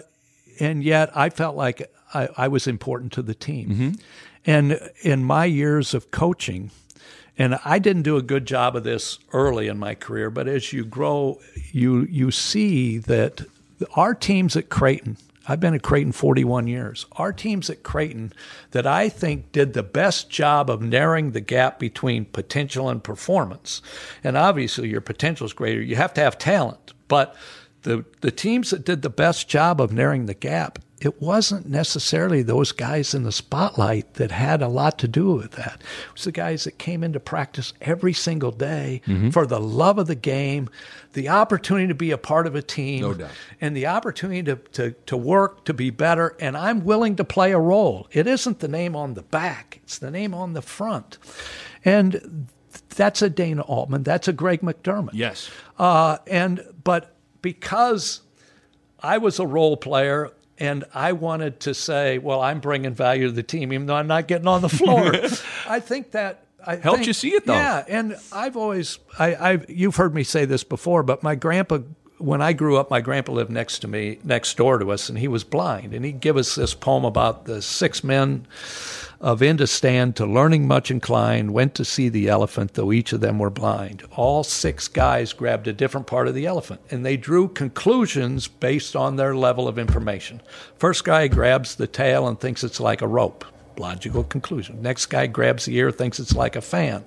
[0.62, 3.98] and yet I felt like I, I was important to the team.
[4.46, 6.72] And in my years of coaching,
[7.38, 10.72] and I didn't do a good job of this early in my career, but as
[10.72, 11.42] you grow,
[11.74, 13.42] you you see that
[13.96, 15.18] our teams at Creighton.
[15.48, 17.08] I've been at Creighton 41 years.
[17.14, 18.34] Our teams at Creighton
[18.72, 23.82] that I think did the best job of narrowing the gap between potential and performance.
[24.24, 25.82] And obviously, your potential is greater.
[25.82, 26.94] You have to have talent.
[27.08, 27.36] But
[27.82, 32.42] the, the teams that did the best job of narrowing the gap, it wasn't necessarily
[32.44, 35.76] those guys in the spotlight that had a lot to do with that.
[35.80, 40.08] It was the guys that came into practice every single day for the love of
[40.08, 40.70] the game,
[41.14, 43.14] the opportunity to be a part of a team, No
[43.62, 46.36] and the opportunity to, to, to work, to be better.
[46.40, 48.08] And I'm willing to play a role.
[48.12, 51.18] It isn't the name on the back, it's the name on the front.
[51.86, 52.48] And
[52.90, 55.12] that's a Dana Altman, that's a Greg McDermott.
[55.14, 55.50] Yes.
[55.78, 58.22] Uh, and but because
[59.02, 63.32] I was a role player and I wanted to say, well, I'm bringing value to
[63.32, 65.14] the team, even though I'm not getting on the floor.
[65.68, 67.54] I think that I Helped think- you see it, though.
[67.54, 71.80] Yeah, and I've always, I, I've, you've heard me say this before, but my grandpa.
[72.18, 75.18] When I grew up, my grandpa lived next to me, next door to us, and
[75.18, 75.94] he was blind.
[75.94, 78.46] And he'd give us this poem about the six men
[79.22, 83.38] of Indostan to learning much inclined, went to see the elephant, though each of them
[83.40, 84.04] were blind.
[84.16, 88.96] All six guys grabbed a different part of the elephant, and they drew conclusions based
[88.96, 90.42] on their level of information.
[90.78, 93.44] First guy grabs the tail and thinks it's like a rope.
[93.78, 94.82] Logical conclusion.
[94.82, 97.04] Next guy grabs the ear, thinks it's like a fan.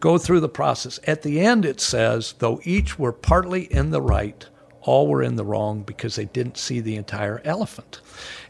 [0.00, 1.00] Go through the process.
[1.06, 4.46] At the end, it says, though each were partly in the right,
[4.88, 8.00] all were in the wrong because they didn't see the entire elephant.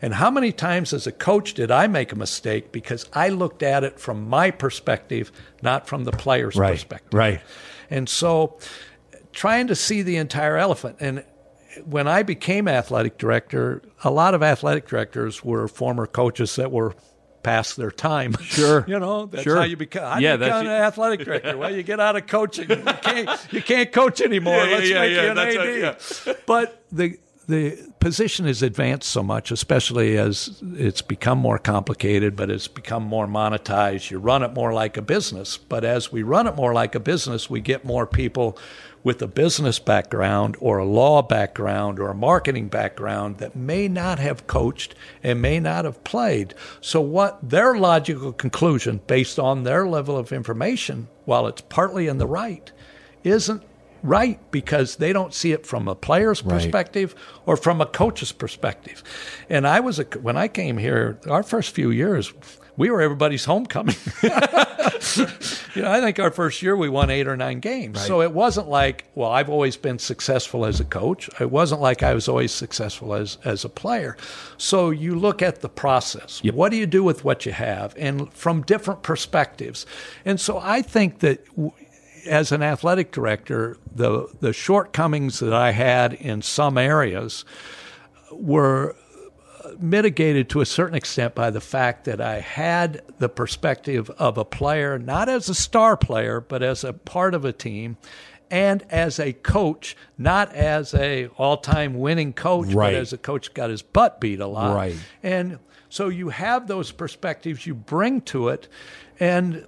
[0.01, 3.65] And how many times as a coach did I make a mistake because I looked
[3.65, 7.13] at it from my perspective, not from the player's Right, perspective?
[7.13, 7.41] right.
[7.91, 8.59] And so
[9.33, 10.97] trying to see the entire elephant.
[11.01, 11.25] And
[11.85, 16.95] when I became athletic director, a lot of athletic directors were former coaches that were
[17.43, 18.35] past their time.
[18.43, 18.85] Sure.
[18.89, 19.57] you know, that's Sure.
[19.57, 20.05] how you become.
[20.15, 21.57] How Yeah, you become an athletic director?
[21.57, 22.69] well, you get out of coaching.
[22.71, 24.57] You can't, you can't coach anymore.
[24.57, 25.97] Yeah, Let's yeah, make yeah, you an
[26.29, 26.37] AD.
[26.47, 32.51] But the the position has advanced so much, especially as it's become more complicated, but
[32.51, 34.11] it's become more monetized.
[34.11, 35.57] You run it more like a business.
[35.57, 38.59] But as we run it more like a business, we get more people
[39.09, 44.19] with a business background or a law background or a marketing background that may not
[44.19, 46.53] have coached and may not have played.
[46.83, 52.19] So, what their logical conclusion, based on their level of information, while it's partly in
[52.19, 52.71] the right,
[53.25, 53.63] isn't
[54.03, 57.15] right because they don't see it from a player's perspective
[57.47, 59.03] or from a coach's perspective.
[59.49, 62.31] And I was a, when I came here, our first few years,
[62.79, 63.97] we were everybody's homecoming.
[64.23, 68.01] you know, I think our first year we won eight or nine games.
[68.07, 71.29] So it wasn't like, well, I've always been successful as a coach.
[71.41, 74.17] It wasn't like I was always successful as as a player.
[74.57, 76.41] So you look at the process.
[76.45, 79.85] What do you do with what you have, and from different perspectives.
[80.25, 81.45] And so I think that.
[81.57, 81.73] W-
[82.27, 87.45] as an athletic director, the the shortcomings that I had in some areas
[88.33, 88.97] were
[89.79, 94.45] mitigated to a certain extent by the fact that I had the perspective of a
[94.45, 97.97] player, not as a star player, but as a part of a team,
[98.51, 102.93] and as a coach, not as a all-time winning coach, Right.
[102.93, 104.75] but as a coach got his butt beat a lot.
[104.75, 104.97] Right.
[105.23, 105.59] And
[105.91, 108.69] so you have those perspectives you bring to it,
[109.21, 109.67] and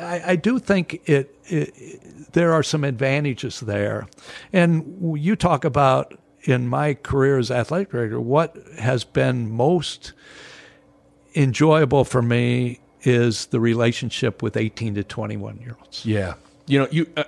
[0.00, 4.06] I, I do think it, it, there are some advantages there.
[4.52, 10.14] And you talk about in my career as athletic director, what has been most
[11.34, 16.06] enjoyable for me is the relationship with 18 to 21 year olds.
[16.06, 16.34] Yeah.
[16.66, 17.06] You know, you.
[17.16, 17.24] Uh,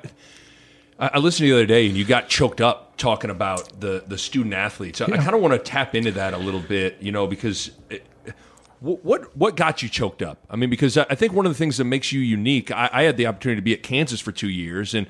[0.99, 4.05] I listened to you the other day, and you got choked up talking about the
[4.07, 5.01] the student athletes.
[5.01, 5.07] Yeah.
[5.15, 8.07] I kind of want to tap into that a little bit, you know, because it,
[8.81, 10.45] what what got you choked up?
[10.51, 12.71] I mean, because I think one of the things that makes you unique.
[12.71, 15.07] I, I had the opportunity to be at Kansas for two years, and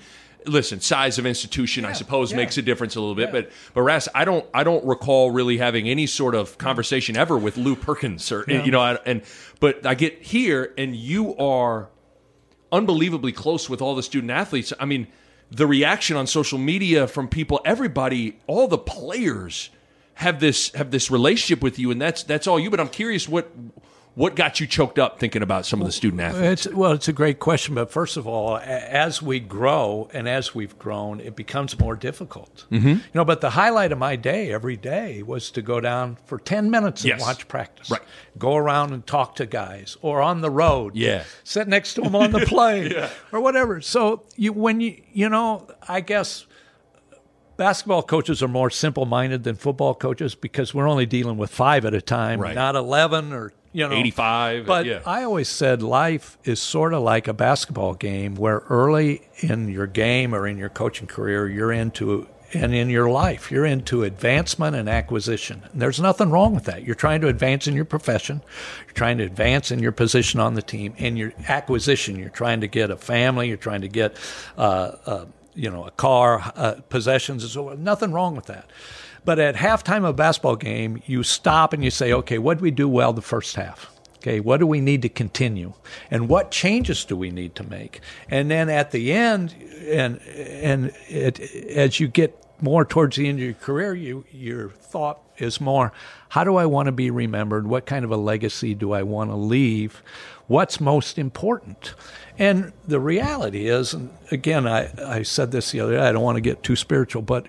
[0.46, 2.38] listen, size of institution, yeah, I suppose, yeah.
[2.38, 3.26] makes a difference a little bit.
[3.26, 3.32] Yeah.
[3.32, 7.38] But but Ras, I don't I don't recall really having any sort of conversation ever
[7.38, 8.98] with Lew Perkins or you know.
[9.04, 9.22] And
[9.60, 11.88] but I get here, and you are
[12.72, 14.72] unbelievably close with all the student athletes.
[14.78, 15.08] I mean,
[15.50, 19.70] the reaction on social media from people, everybody, all the players
[20.14, 22.70] have this have this relationship with you, and that's that's all you.
[22.70, 23.50] But I'm curious what
[24.14, 26.66] what got you choked up thinking about some of the student athletes?
[26.66, 27.74] It's, well, it's a great question.
[27.74, 32.66] But first of all, as we grow and as we've grown, it becomes more difficult.
[32.70, 32.88] Mm-hmm.
[32.88, 36.38] You know, but the highlight of my day every day was to go down for
[36.38, 37.20] 10 minutes and yes.
[37.20, 37.90] watch practice.
[37.90, 38.02] Right.
[38.38, 40.96] Go around and talk to guys or on the road.
[40.96, 41.24] Yeah.
[41.44, 43.10] Sit next to them on the plane yeah.
[43.32, 43.80] or whatever.
[43.80, 46.46] So you, when you, you know, I guess
[47.60, 51.84] basketball coaches are more simple minded than football coaches because we're only dealing with five
[51.84, 52.54] at a time, right.
[52.54, 53.94] not 11 or you know.
[53.94, 55.00] 85 but yeah.
[55.06, 59.86] i always said life is sort of like a basketball game where early in your
[59.86, 64.74] game or in your coaching career you're into and in your life you're into advancement
[64.74, 65.62] and acquisition.
[65.72, 66.82] And there's nothing wrong with that.
[66.82, 68.42] You're trying to advance in your profession.
[68.86, 70.94] You're trying to advance in your position on the team.
[70.98, 73.46] And your acquisition you're trying to get a family.
[73.46, 74.16] You're trying to get
[74.58, 77.82] uh, uh, you know a car uh, possessions and so on.
[77.82, 78.70] nothing wrong with that
[79.24, 82.62] but at halftime of a basketball game, you stop and you say, okay, what did
[82.62, 83.90] we do well the first half?
[84.18, 85.72] Okay, what do we need to continue?
[86.10, 88.00] And what changes do we need to make?
[88.28, 89.54] And then at the end,
[89.88, 94.68] and and it, as you get more towards the end of your career, you your
[94.68, 95.92] thought is more,
[96.30, 97.66] how do I want to be remembered?
[97.66, 100.02] What kind of a legacy do I want to leave?
[100.46, 101.94] What's most important?
[102.38, 106.22] And the reality is, and again, I, I said this the other day, I don't
[106.22, 107.48] want to get too spiritual, but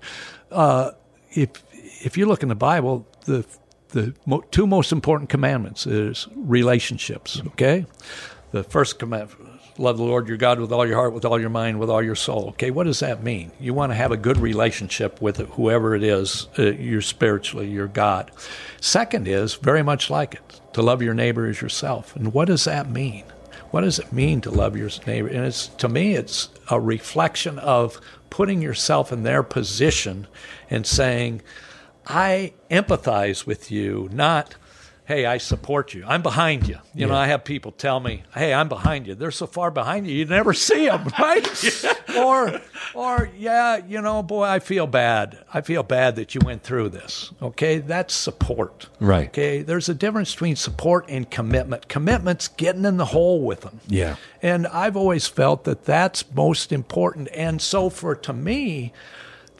[0.51, 0.91] uh,
[1.31, 1.49] if
[2.03, 3.45] if you look in the Bible, the
[3.89, 7.41] the mo- two most important commandments is relationships.
[7.47, 7.85] Okay,
[8.51, 9.50] the first commandment:
[9.81, 12.01] love the Lord your God with all your heart, with all your mind, with all
[12.01, 12.49] your soul.
[12.49, 13.51] Okay, what does that mean?
[13.59, 17.87] You want to have a good relationship with whoever it is uh, you're spiritually, your
[17.87, 18.31] God.
[18.79, 22.15] Second is very much like it to love your neighbor as yourself.
[22.15, 23.25] And what does that mean?
[23.71, 25.27] What does it mean to love your neighbor?
[25.27, 30.27] And it's to me, it's a reflection of putting yourself in their position
[30.69, 31.41] and saying,
[32.05, 34.55] I empathize with you, not,
[35.05, 36.03] hey, I support you.
[36.07, 36.75] I'm behind you.
[36.93, 37.05] You yeah.
[37.07, 39.15] know, I have people tell me, hey, I'm behind you.
[39.15, 41.63] They're so far behind you, you never see them, right?
[41.83, 41.93] yeah.
[42.17, 42.61] Or,
[42.93, 45.43] or, yeah, you know, boy, I feel bad.
[45.53, 47.31] I feel bad that you went through this.
[47.41, 48.89] Okay, that's support.
[48.99, 49.27] Right.
[49.27, 51.87] Okay, there's a difference between support and commitment.
[51.87, 53.79] Commitment's getting in the hole with them.
[53.87, 54.15] Yeah.
[54.41, 57.29] And I've always felt that that's most important.
[57.33, 58.93] And so, for to me,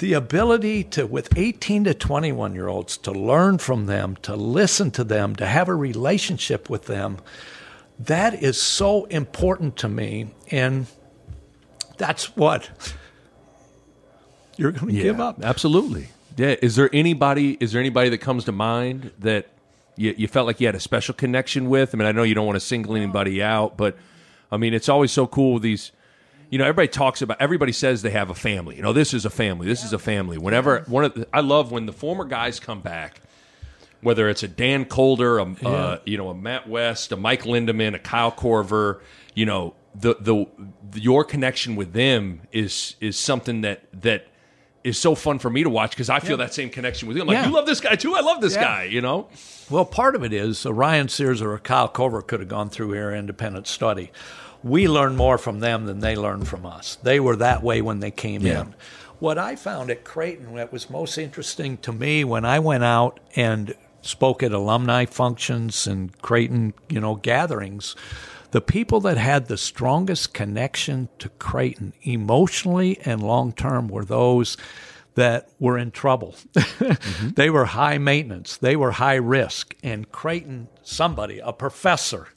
[0.02, 4.90] the ability to with 18 to 21 year olds to learn from them to listen
[4.90, 7.20] to them to have a relationship with them
[8.00, 10.88] that is so important to me and
[11.98, 12.72] that's what
[14.58, 15.40] you're going to yeah, give up.
[15.44, 16.10] absolutely.
[16.36, 19.50] Yeah is there anybody is there anybody that comes to mind that
[19.98, 21.94] you, you felt like you had a special connection with?
[21.94, 23.96] I mean i know you don't want to single anybody out but
[24.52, 25.92] i mean it's always so cool with these
[26.52, 27.42] you know, everybody talks about.
[27.42, 28.76] Everybody says they have a family.
[28.76, 29.68] You know, this is a family.
[29.68, 30.38] This is a family.
[30.38, 33.22] Whenever one of the, I love when the former guys come back,
[34.02, 35.70] whether it's a Dan Colder, a yeah.
[35.70, 39.00] uh, you know, a Matt West, a Mike Lindeman, a Kyle Korver,
[39.34, 40.46] you know, the, the
[40.92, 44.28] the your connection with them is is something that that
[44.84, 46.48] is so fun for me to watch because I feel yeah.
[46.48, 47.22] that same connection with you.
[47.22, 47.46] I'm like, yeah.
[47.46, 48.16] you love this guy too.
[48.16, 48.64] I love this yeah.
[48.64, 48.84] guy.
[48.84, 49.30] You know.
[49.70, 52.70] Well, part of it is uh, Ryan Sears or a Kyle Korver could have gone
[52.70, 54.12] through here independent study
[54.64, 56.98] we learn more from them than they learn from us.
[57.04, 58.62] They were that way when they came yeah.
[58.62, 58.76] in.
[59.20, 63.20] What I found at Creighton that was most interesting to me when I went out
[63.36, 67.96] and spoke at alumni functions and Creighton, you know, gatherings,
[68.52, 74.58] the people that had the strongest connection to Creighton emotionally and long term were those
[75.16, 76.36] that were in trouble.
[76.54, 77.30] mm-hmm.
[77.30, 79.76] They were high maintenance, they were high risk.
[79.84, 82.30] And Creighton, somebody, a professor,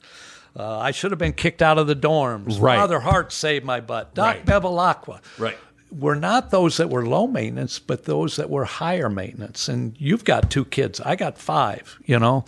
[0.55, 2.59] uh, I should have been kicked out of the dorms.
[2.59, 2.77] Right.
[2.77, 4.13] Father Hart saved my butt.
[4.13, 4.45] Doc right.
[4.45, 5.21] Bevilacqua.
[5.37, 5.57] Right.
[5.91, 9.69] We're not those that were low maintenance, but those that were higher maintenance.
[9.69, 10.99] And you've got two kids.
[11.01, 11.97] I got five.
[12.05, 12.45] You know,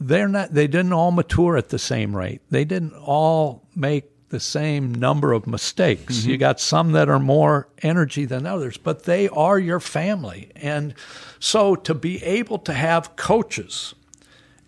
[0.00, 0.52] they're not.
[0.52, 2.40] They didn't all mature at the same rate.
[2.50, 6.24] They didn't all make the same number of mistakes.
[6.24, 10.50] You got some that are more energy than others, but they are your family.
[10.56, 10.94] And
[11.38, 13.94] so to be able to have coaches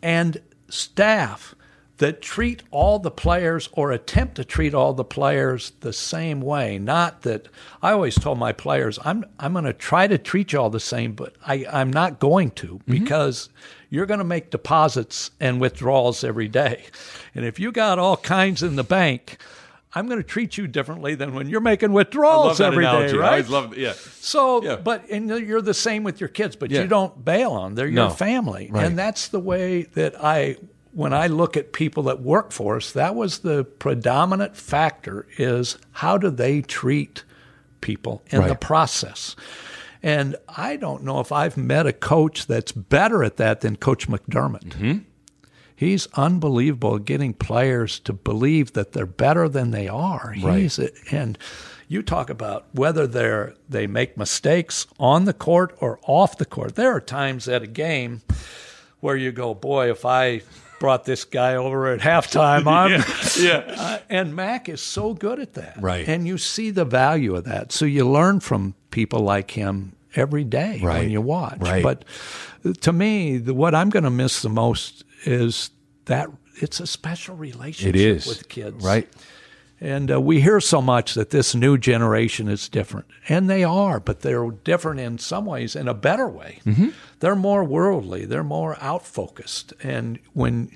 [0.02, 1.54] and staff
[1.98, 6.78] that treat all the players or attempt to treat all the players the same way.
[6.78, 7.46] Not that
[7.82, 10.80] I always told my players, I'm I'm going to try to treat you all the
[10.80, 13.48] same, but I, I'm not going to because
[13.90, 16.84] you're going to make deposits and withdrawals every day.
[17.34, 19.38] And if you got all kinds in the bank,
[19.96, 23.14] I'm going to treat you differently than when you're making withdrawals every day, right?
[23.14, 23.92] I always love, yeah.
[23.92, 24.74] So, Yeah.
[24.74, 26.82] but and you're the same with your kids, but Yeah.
[26.82, 27.62] you don't bail on.
[27.70, 27.74] them.
[27.76, 28.06] They're No.
[28.08, 28.84] your family, Right.
[28.84, 30.56] and that's the way that I.
[30.94, 35.76] When I look at people that work for us, that was the predominant factor: is
[35.92, 37.24] how do they treat
[37.84, 39.36] people in the process.
[40.02, 44.08] And I don't know if I've met a coach that's better at that than Coach
[44.08, 44.70] McDermott.
[44.70, 44.98] Mm-hmm.
[45.76, 50.34] He's unbelievable at getting players to believe that they're better than they are.
[50.42, 50.62] Right.
[50.62, 50.78] He's
[51.10, 51.38] and
[51.88, 56.74] you talk about whether they're they make mistakes on the court or off the court.
[56.74, 58.22] There are times at a game
[59.00, 60.42] where you go, boy, if I
[60.84, 63.02] brought this guy over at halftime, I'm
[63.42, 63.64] Yeah.
[63.78, 65.78] uh, and Mac is so good at that.
[65.80, 66.06] Right.
[66.06, 67.72] And you see the value of that.
[67.72, 71.00] So you learn from people like him every day Right.
[71.00, 71.56] when you watch.
[71.60, 71.82] Right.
[71.82, 72.04] But
[72.82, 75.70] to me, the, what I'm going to miss the most is
[76.04, 76.28] that
[76.60, 78.26] it's a special relationship It is.
[78.26, 78.84] with kids.
[78.84, 79.08] Right.
[79.84, 84.00] And uh, we hear so much that this new generation is different, and they are,
[84.00, 86.60] but they're different in some ways in a better way.
[86.64, 86.88] Mm-hmm.
[87.20, 90.74] They're more worldly, they're more out focused, and when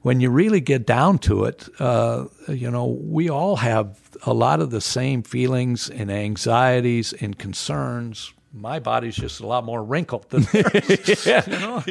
[0.00, 4.60] when you really get down to it, uh, you know, we all have a lot
[4.60, 8.32] of the same feelings and anxieties and concerns.
[8.58, 11.26] My body's just a lot more wrinkled than theirs.
[11.26, 11.82] you know?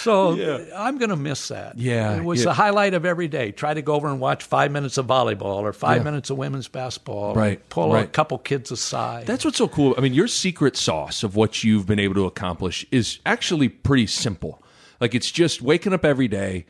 [0.00, 1.78] So I'm going to miss that.
[1.78, 2.46] Yeah, It was yeah.
[2.46, 3.52] the highlight of every day.
[3.52, 6.02] Try to go over and watch five minutes of volleyball or five Yeah.
[6.04, 7.34] minutes of women's basketball.
[7.34, 9.26] Right, Pull a couple kids aside.
[9.26, 9.94] That's what's so cool.
[9.96, 14.08] I mean, your secret sauce of what you've been able to accomplish is actually pretty
[14.08, 14.60] simple.
[15.00, 16.66] Like it's just waking up every day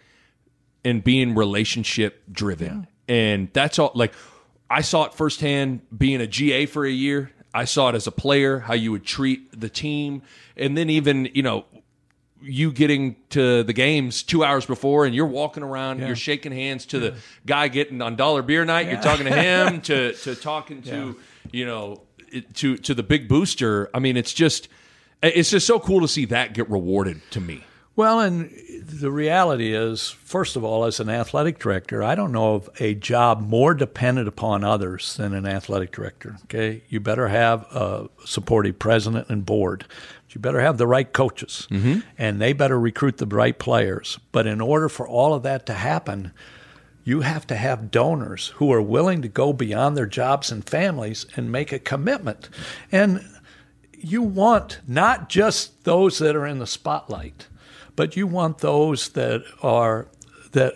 [0.84, 2.86] and being relationship driven.
[3.08, 4.12] And that's all like
[4.70, 7.30] I saw it firsthand being a GA for a year.
[7.55, 10.22] I saw it as a player, how you would treat the team.
[10.57, 11.64] And then even, you know,
[12.40, 16.86] you getting to the games two hours before and you're walking around, you're shaking hands
[16.86, 17.14] to the
[17.46, 18.88] guy getting on dollar beer night.
[18.88, 21.16] You're talking to him, to to talking to
[21.53, 22.03] you know
[22.55, 23.90] to to the big booster.
[23.94, 24.68] I mean, it's just
[25.22, 27.64] it's just so cool to see that get rewarded to me.
[27.95, 32.55] Well, and the reality is, first of all, as an athletic director, I don't know
[32.55, 36.38] of a job more dependent upon others than an athletic director.
[36.45, 39.84] Okay, you better have a supportive president and board.
[40.30, 42.01] You better have the right coaches, mm-hmm.
[42.16, 44.18] and they better recruit the right players.
[44.32, 46.32] But in order for all of that to happen,
[47.05, 51.26] you have to have donors who are willing to go beyond their jobs and families
[51.36, 52.49] and make a commitment.
[52.90, 53.22] And
[53.93, 57.49] you want not just those that are in the spotlight,
[57.97, 60.09] but you want those that are
[60.53, 60.74] that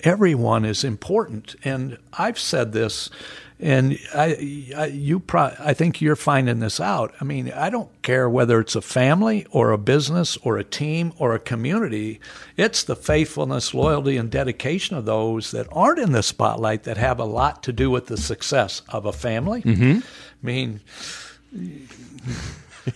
[0.00, 1.56] everyone is important.
[1.64, 3.10] And I've said this,
[3.58, 7.14] and I, I you pro, I think you're finding this out.
[7.20, 11.12] I mean, I don't care whether it's a family or a business or a team
[11.18, 12.20] or a community.
[12.56, 17.18] It's the faithfulness, loyalty, and dedication of those that aren't in the spotlight that have
[17.18, 19.62] a lot to do with the success of a family.
[19.62, 20.00] Mm-hmm.
[20.02, 20.80] I mean,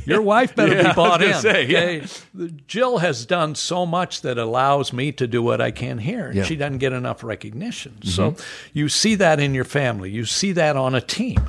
[0.04, 1.34] your wife better Yeah, be bought in.
[1.34, 1.78] say, yeah.
[1.78, 2.52] okay?
[2.66, 6.26] Jill has done so much that allows me to do what I can here.
[6.26, 6.42] and Yeah.
[6.42, 6.48] Mm-hmm.
[6.48, 8.02] She doesn't get enough recognition.
[8.02, 8.36] So
[8.72, 10.10] you see that in your family.
[10.10, 11.40] You see that on a team.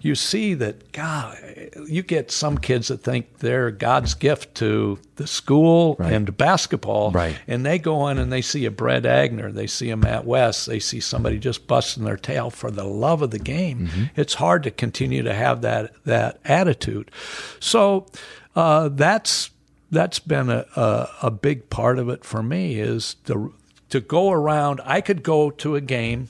[0.00, 1.36] You see that, God,
[1.86, 7.10] you get some kids that think they're God's gift to the school and basketball.
[7.10, 7.36] Right.
[7.46, 10.66] And they go in and they see a Brett Agner, they see a Matt West,
[10.66, 13.86] they see somebody just busting their tail for the love of the game.
[13.86, 14.04] Mm-hmm.
[14.16, 17.10] It's hard to continue to have that that attitude.
[17.60, 17.89] So
[18.54, 19.50] uh, that's
[19.90, 23.54] that's been a, a a big part of it for me is to
[23.90, 24.80] to go around.
[24.84, 26.28] I could go to a game.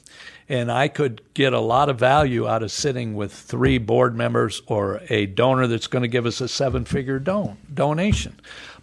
[0.49, 4.63] And I could get a lot of value out of sitting with three board members
[4.67, 8.35] or a donor that's going to give us a seven figure don- donation.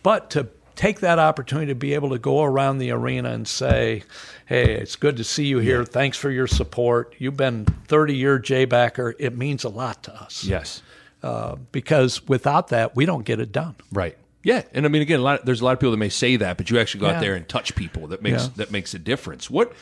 [0.01, 0.47] But to
[0.77, 4.03] take that opportunity to be able to go around the arena and say,
[4.45, 5.83] hey, it's good to see you here.
[5.83, 7.13] Thanks for your support.
[7.17, 9.13] You've been 30 year J backer.
[9.19, 10.45] It means a lot to us.
[10.45, 10.81] Yes.
[11.23, 13.75] Uh, because without that, we don't get it done.
[13.91, 14.17] Right.
[14.43, 16.37] Yeah, and I mean, again, a lot there's a lot of people that may say
[16.37, 18.07] that, but you actually go out there and touch people.
[18.07, 18.49] That makes Yeah.
[18.57, 19.49] that makes a difference.
[19.49, 19.73] What,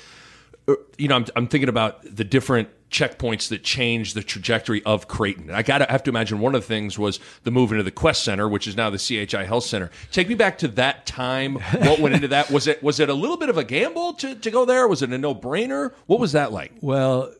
[0.67, 5.07] uh, you know, I'm, I'm thinking about the different checkpoints that change the trajectory of
[5.07, 5.51] Creighton.
[5.51, 7.91] I got to have to imagine one of the things was the move into the
[7.91, 9.91] Qwest Center, which is now the CHI Health Center.
[10.11, 11.55] Take me back to that time.
[11.55, 12.49] What went into that?
[12.49, 14.87] Was it was it a little bit of a gamble to, to go there?
[14.87, 15.91] Was it a no brainer?
[16.07, 16.71] What was that like?
[16.81, 17.31] Well,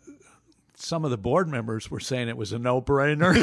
[0.86, 3.34] some of the board members were saying it was a no-brainer,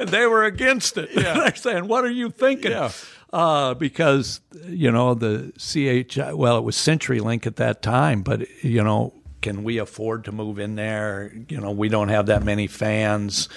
[0.00, 1.10] and they were against it.
[1.12, 1.34] Yeah.
[1.40, 2.90] They're saying, "What are you thinking?" Yeah.
[3.32, 8.82] Uh, because you know the CHI, well, it was CenturyLink at that time, but you
[8.82, 9.12] know,
[9.42, 11.32] can we afford to move in there?
[11.48, 13.48] You know, we don't have that many fans.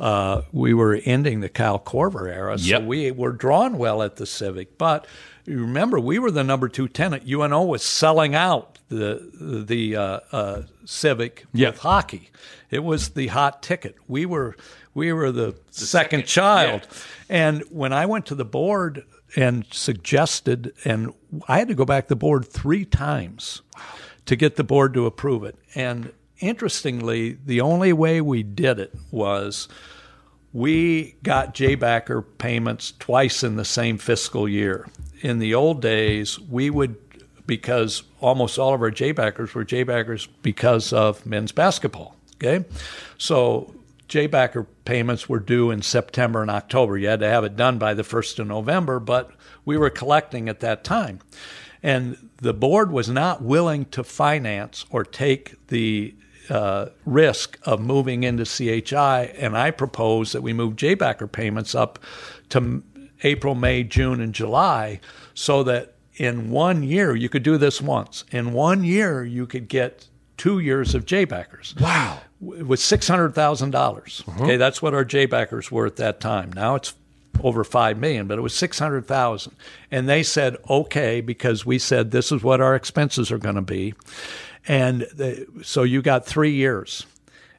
[0.00, 2.82] Uh, we were ending the Kyle Korver era, so Yep.
[2.82, 4.76] we were drawn well at the Civic.
[4.76, 5.06] But
[5.46, 7.28] you remember, we were the number two tenant.
[7.28, 11.74] UNO was selling out the the uh, uh, Civic Yep.
[11.74, 12.30] with hockey.
[12.70, 13.96] It was the hot ticket.
[14.08, 14.56] We were
[14.94, 16.88] we were the, second, second- child.
[17.28, 19.04] And when I went to the board
[19.36, 21.12] and suggested, and
[21.48, 23.62] I had to go back to the board three times
[24.26, 25.56] to get the board to approve it.
[25.74, 29.68] And interestingly, the only way we did it was
[30.52, 34.86] we got J-backer payments twice in the same fiscal year.
[35.20, 36.96] In the old days, we would
[37.46, 42.16] because almost all of our J-backers were J-backers because of men's basketball.
[42.36, 42.64] Okay,
[43.16, 43.74] so
[44.08, 46.98] J-backer payments were due in September and October.
[46.98, 49.30] You had to have it done by the first of November, but
[49.64, 51.20] we were collecting at that time,
[51.82, 56.14] and the board was not willing to finance or take the
[56.50, 61.98] uh, risk of moving into CHI, and I propose that we move J-backer payments up
[62.50, 62.82] to
[63.22, 65.00] April, May, June, and July,
[65.32, 68.24] so that in one year you could do this once.
[68.30, 70.06] In one year you could get
[70.36, 71.74] two years of J-backers.
[71.80, 72.20] Wow.
[72.40, 74.22] With six hundred thousand dollars.
[74.26, 74.44] Uh-huh.
[74.44, 76.52] Okay, that's what our J-backers were at that time.
[76.52, 76.94] Now it's
[77.42, 79.56] over five million, but it was six hundred thousand,
[79.90, 83.62] and they said okay because we said this is what our expenses are going to
[83.62, 83.94] be,
[84.68, 87.06] and the, so you got three years,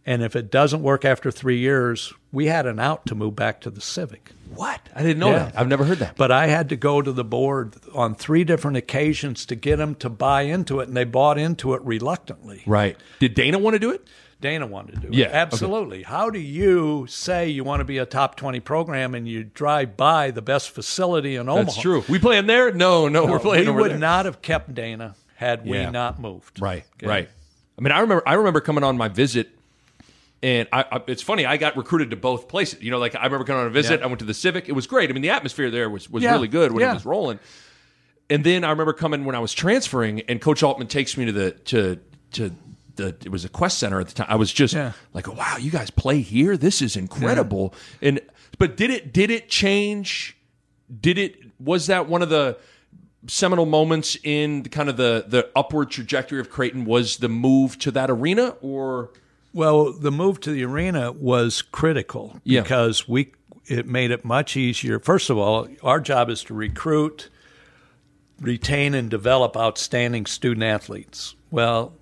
[0.05, 3.61] and if it doesn't work after three years, we had an out to move back
[3.61, 4.31] to the Civic.
[4.53, 4.79] What?
[4.95, 5.39] I didn't know Yeah.
[5.45, 5.59] that.
[5.59, 6.15] I've never heard that.
[6.15, 9.95] But I had to go to the board on three different occasions to get them
[9.95, 12.61] to buy into it, and they bought into it reluctantly.
[12.65, 12.97] Right.
[13.19, 14.05] Did Dana want to do it?
[14.41, 15.29] Dana wanted to do Yeah, it.
[15.29, 15.37] okay.
[15.37, 16.03] Absolutely.
[16.03, 19.97] How do you say you want to be a top 20 program and you drive
[19.97, 21.63] by the best facility in Omaha?
[21.63, 22.03] That's true.
[22.07, 22.71] We playing there?
[22.71, 26.61] No, no, we're playing we over would not have kept Dana had we not moved.
[26.61, 27.07] Right, Okay?
[27.07, 27.29] right.
[27.77, 28.23] I mean, I remember.
[28.27, 29.49] I remember coming on my visit,
[30.45, 31.43] and I, I, it's funny.
[31.43, 32.83] I got recruited to both places.
[32.83, 33.99] You know, like I remember coming on a visit.
[33.99, 34.05] Yeah.
[34.05, 34.69] I went to the Civic.
[34.69, 35.09] It was great.
[35.09, 36.91] I mean, the atmosphere there was was Yeah, really good when yeah.
[36.91, 37.39] it was rolling.
[38.29, 41.31] And then I remember coming when I was transferring, and Coach Altman takes me to
[41.31, 41.99] the to
[42.33, 42.51] to
[42.95, 44.27] the it was a Qwest Center at the time.
[44.29, 44.75] I was just
[45.13, 46.57] like, wow, you guys play here.
[46.57, 47.73] This is incredible.
[47.99, 48.19] And
[48.59, 50.37] but did it did it change?
[51.01, 52.59] Did it was that one of the
[53.27, 57.79] seminal moments in the, kind of the the upward trajectory of Creighton was the move
[57.79, 59.09] to that arena or
[59.55, 62.61] Well, the move to the arena was critical Yeah.
[62.61, 63.31] because we
[63.67, 64.99] it made it much easier.
[64.99, 67.29] First of all, our job is to recruit,
[68.41, 71.35] retain, and develop outstanding student athletes.
[71.51, 71.93] Well,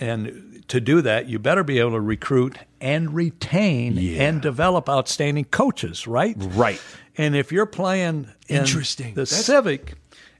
[0.00, 5.44] and to do that, you better be able to recruit and retain and develop outstanding
[5.44, 6.34] coaches, right?
[6.38, 6.80] Right.
[7.18, 9.14] And if you're playing in Interesting.
[9.14, 9.94] the That's- Civic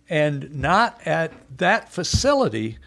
[0.09, 2.79] and not at that facility,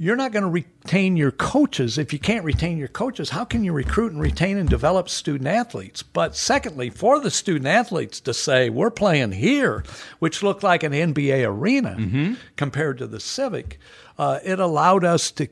[0.00, 1.98] you're not going to retain your coaches.
[1.98, 5.46] If you can't retain your coaches, how can you recruit and retain and develop student
[5.46, 6.02] athletes?
[6.02, 9.84] But secondly, for the student athletes to say, we're playing here,
[10.18, 13.78] which looked like an NBA arena compared to the Civic,
[14.16, 15.48] uh, it allowed us to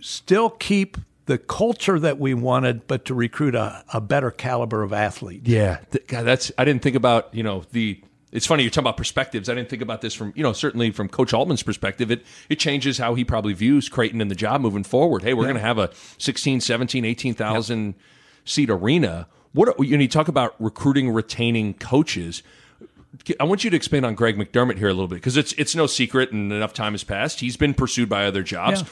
[0.00, 0.96] still keep
[1.26, 5.42] the culture that we wanted, but to recruit a, a better caliber of athlete.
[5.44, 5.78] yeah
[6.08, 8.02] God that's I didn't think about you know the
[8.32, 10.90] it's funny you're talking about perspectives I didn't think about this from you know certainly
[10.90, 14.60] from Coach Altman's perspective it it changes how he probably views Creighton and the job
[14.60, 17.94] moving forward hey we're going to have a 16 17 18,000
[18.44, 22.42] seat arena what are, you know you talk about recruiting retaining coaches
[23.38, 25.76] I want you to expand on Greg McDermott here a little bit because it's it's
[25.76, 27.40] no secret, and enough time has passed.
[27.40, 28.84] He's been pursued by other jobs.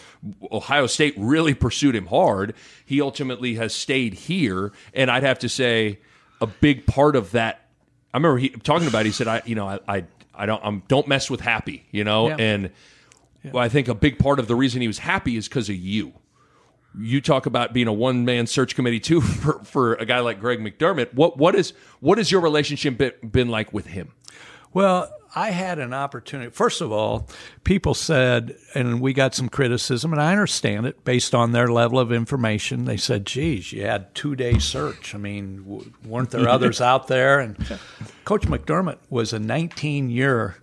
[0.53, 2.55] Ohio State really pursued him hard.
[2.85, 6.01] He ultimately has stayed here, and I'd have to say
[6.41, 7.70] a big part of that.
[8.13, 9.01] I remember he talking about.
[9.01, 10.05] it, He said, "I, you know, I, I,
[10.35, 12.37] I don't, I'm, don't mess with happy, you know." Yeah.
[12.39, 12.71] And
[13.45, 15.77] well, I think a big part of the reason he was happy is because of
[15.77, 16.13] you
[16.99, 20.41] you talk about being a one man search committee too for, for a guy like
[20.41, 21.15] Greg McDermott.
[21.15, 24.13] What what is what has your relationship been, been like with him?
[24.73, 26.51] Well, I had an opportunity.
[26.51, 27.29] First of all,
[27.63, 31.99] people said, and we got some criticism, and I understand it based on their level
[32.01, 32.85] of information.
[32.85, 35.15] They said, geez, you had two day search.
[35.15, 37.39] I mean, w- weren't there others out there?
[37.39, 37.57] And
[38.25, 40.57] Coach McDermott was a 19 year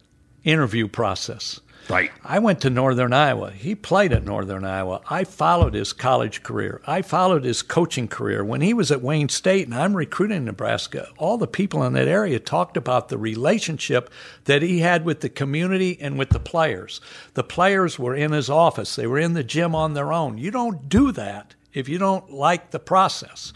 [0.43, 1.59] interview process.
[1.89, 2.11] Right.
[2.23, 3.51] I went to Northern Iowa.
[3.51, 5.01] He played at Northern Iowa.
[5.09, 6.81] I followed his college career.
[6.85, 8.43] I followed his coaching career.
[8.43, 12.07] When he was at Wayne State and I'm recruiting Nebraska, all the people in that
[12.07, 14.09] area talked about the relationship
[14.45, 16.99] that he had with the community and with the players.
[17.35, 20.37] The players were in his office, they were in the gym on their own.
[20.37, 23.53] You don't do that if you don't like the process.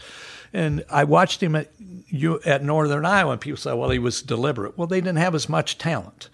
[0.54, 1.70] And I watched him at
[2.44, 5.48] at Northern Iowa, and people say, "Well, he was deliberate." Well, they didn't have as
[5.48, 6.28] much talent.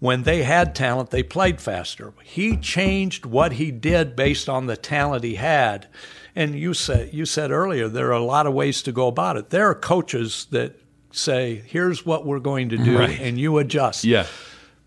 [0.00, 2.12] When they had talent, they played faster.
[2.24, 5.86] He changed what he did based on the talent he had.
[6.34, 9.36] And you said you said earlier there are a lot of ways to go about
[9.36, 9.50] it.
[9.50, 10.76] There are coaches that
[11.12, 13.20] say, "Here's what we're going to do," Right.
[13.20, 14.04] and you adjust.
[14.04, 14.26] Yeah.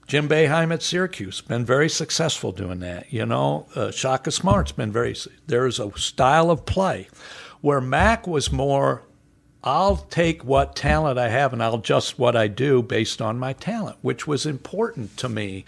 [0.07, 3.11] Jim Boeheim at Syracuse been very successful doing that.
[3.14, 5.16] You know, uh, Shaka Smart's been very.
[5.47, 7.07] There's a style of play
[7.61, 9.03] where Mac was more.
[9.64, 13.53] I'll take what talent I have and I'll adjust what I do based on my
[13.53, 15.66] talent, which was important to me.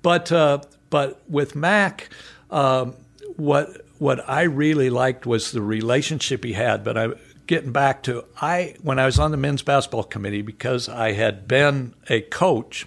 [0.00, 2.10] But uh, but with Mac,
[2.50, 2.94] um,
[3.36, 6.84] what what I really liked was the relationship he had.
[6.84, 7.08] But I
[7.46, 11.48] getting back to I when I was on the men's basketball committee because I had
[11.48, 12.86] been a coach,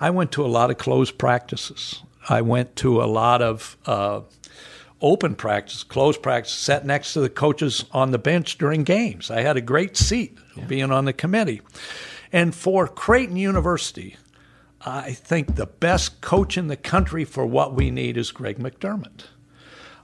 [0.00, 2.02] I went to a lot of closed practices.
[2.28, 4.20] I went to a lot of uh,
[5.02, 9.30] open practice, closed practice, sat next to the coaches on the bench during games.
[9.30, 10.38] I had a great seat
[10.68, 11.62] being on the committee.
[12.32, 14.16] And for Creighton University,
[14.84, 19.24] I think the best coach in the country for what we need is Greg McDermott.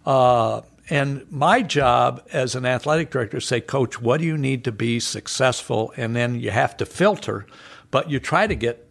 [0.05, 4.64] Uh, and my job as an athletic director is say, Coach, what do you need
[4.64, 5.92] to be successful?
[5.97, 7.47] And then you have to filter,
[7.90, 8.86] but you try to get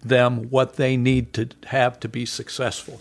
[0.00, 3.00] them what they need to have to be successful.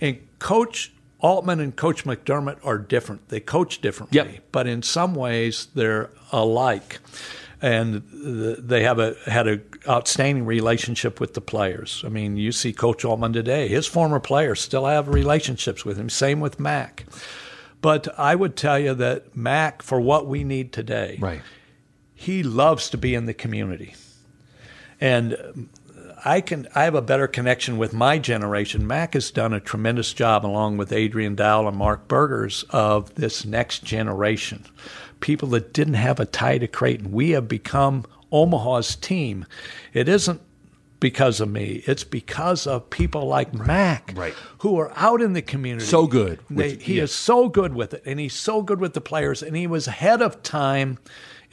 [0.00, 0.92] And Coach
[1.24, 3.28] Altman and Coach McDermott are different.
[3.30, 4.44] They coach differently, Yep.
[4.52, 7.00] but in some ways they're alike.
[7.62, 12.02] And the, they have a had a outstanding relationship with the players.
[12.04, 16.10] I mean, you see Coach Altman today; his former players still have relationships with him.
[16.10, 17.06] Same with Mac.
[17.80, 21.40] But I would tell you that Mac, for what we need today, Right.
[22.14, 23.94] he loves to be in the community.
[25.00, 25.68] And
[26.24, 28.86] I can I have a better connection with my generation.
[28.86, 33.44] Mac has done a tremendous job along with Adrian Dowell and Mark Burgers of this
[33.44, 34.64] next generation.
[35.20, 37.12] People that didn't have a tie to Creighton.
[37.12, 39.44] We have become Omaha's team.
[39.92, 40.40] It isn't
[41.00, 41.82] because of me.
[41.86, 44.34] It's because of people like Mac Right.
[44.58, 45.84] who are out in the community.
[45.84, 49.02] So good with- he is so good with it, and he's so good with the
[49.02, 50.98] players, and he was ahead of time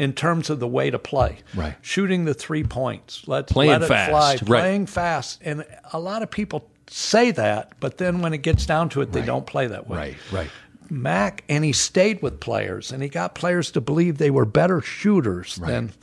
[0.02, 1.38] in terms of the way to play.
[1.54, 1.76] Right.
[1.84, 4.62] Shooting the three points, let, Playing let it fast, fly, right.
[4.62, 5.40] playing fast.
[5.46, 9.12] And a lot of people say that, but then when it gets down to it,
[9.12, 9.98] they don't play that way.
[9.98, 10.18] Right.
[10.32, 10.50] Right.
[10.90, 14.82] Mac, and he stayed with players, and he got players to believe they were better
[14.82, 15.94] shooters than,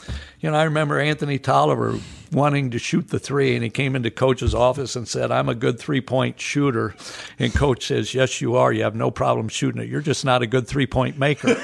[0.41, 0.57] you know.
[0.57, 1.99] I remember Anthony Tolliver
[2.33, 5.55] wanting to shoot the three, and he came into coach's office and said, "I'm a
[5.55, 6.95] good three point shooter,"
[7.39, 8.73] and coach says, "Yes, you are.
[8.73, 9.89] You have no problem shooting it.
[9.91, 11.61] You're just not a good three point maker."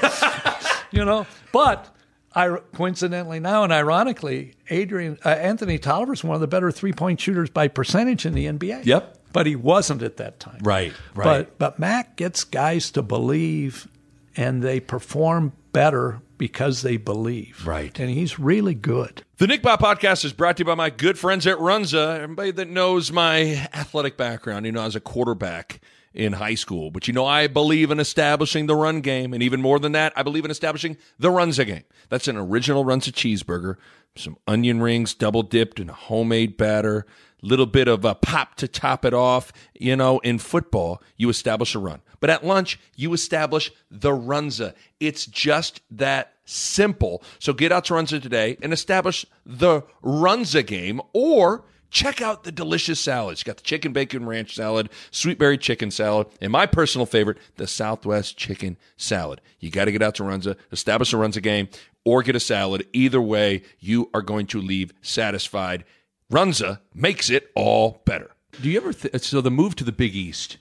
[0.91, 1.94] you know, but.
[2.35, 6.93] I, coincidentally now and ironically, Adrian uh, Anthony Tolliver is one of the better three
[6.93, 8.85] point shooters by percentage in the NBA.
[8.85, 9.17] Yep.
[9.31, 10.59] but he wasn't at that time.
[10.61, 11.23] Right, right.
[11.23, 13.87] But but Mac gets guys to believe,
[14.35, 17.65] and they perform better because they believe.
[17.65, 17.97] Right.
[17.99, 19.23] and he's really good.
[19.37, 22.19] The Nick Bob podcast is brought to you by my good friends at Runza.
[22.19, 25.79] Everybody that knows my athletic background, you know, as a quarterback
[26.15, 26.89] in high school.
[26.89, 29.33] But you know, I believe in establishing the run game.
[29.33, 31.83] And even more than that, I believe in establishing the Runza game.
[32.09, 33.75] That's an original Runza cheeseburger,
[34.15, 37.05] some onion rings double dipped in a homemade batter,
[37.43, 39.51] a little bit of a pop to top it off.
[39.73, 42.01] You know, in football, you establish a run.
[42.21, 44.73] But at lunch, you establish the Runza.
[44.99, 47.23] It's just that simple.
[47.39, 52.51] So get out to Runza today and establish the Runza game or check out the
[52.51, 53.41] delicious salads.
[53.41, 57.37] You got the chicken bacon ranch salad, sweet berry chicken salad, and my personal favorite,
[57.57, 59.41] the Southwest chicken salad.
[59.59, 61.69] You got to get out to Runza, establish a Runza game,
[62.03, 62.85] or get a salad.
[62.93, 65.83] Either way, you are going to leave satisfied.
[66.31, 68.31] Runza makes it all better.
[68.61, 70.57] Do you ever th- so the move to the Big East?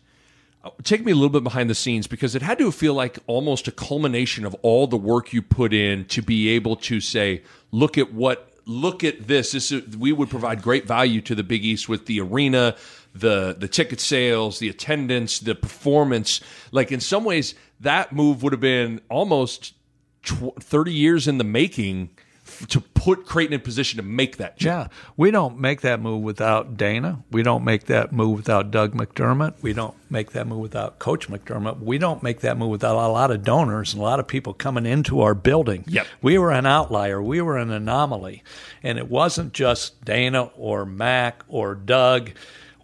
[0.65, 3.19] uh, Take me a little bit behind the scenes because it had to feel like
[3.27, 7.43] almost a culmination of all the work you put in to be able to say,
[7.71, 9.53] look at what, look at this.
[9.53, 12.77] This is, we would provide great value to the Big East with the arena,
[13.15, 16.41] the the ticket sales, the attendance, the performance.
[16.73, 19.75] Like in some ways, that move would have been almost
[20.23, 22.11] tw- thirty years in the making
[22.69, 24.67] to put Creighton in position to make that change.
[24.67, 27.23] Yeah, we don't make that move without Dana.
[27.31, 29.63] We don't make that move without Doug McDermott.
[29.63, 31.81] We don't make that move without Coach McDermott.
[31.81, 34.55] We don't make that move without a lot of donors and a lot of people
[34.55, 35.85] coming into our building.
[35.87, 36.07] Yep.
[36.23, 37.23] We were an outlier.
[37.23, 38.43] We were an anomaly.
[38.83, 42.31] And it wasn't just Dana or Mac or Doug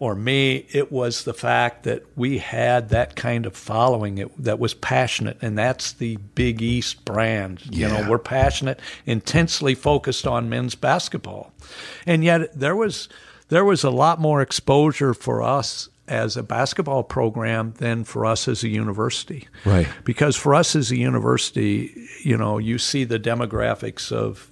[0.01, 0.65] or me.
[0.71, 5.37] It was the fact that we had that kind of following that was passionate.
[5.43, 7.61] And that's the Big East brand.
[7.69, 11.53] You know, we're passionate, intensely focused on men's basketball.
[12.07, 13.09] And yet there was
[13.49, 18.47] there was a lot more exposure for us as a basketball program than for us
[18.47, 19.47] as a university.
[19.65, 19.87] Right.
[20.03, 24.50] Because for us as a university, you know, you see the demographics of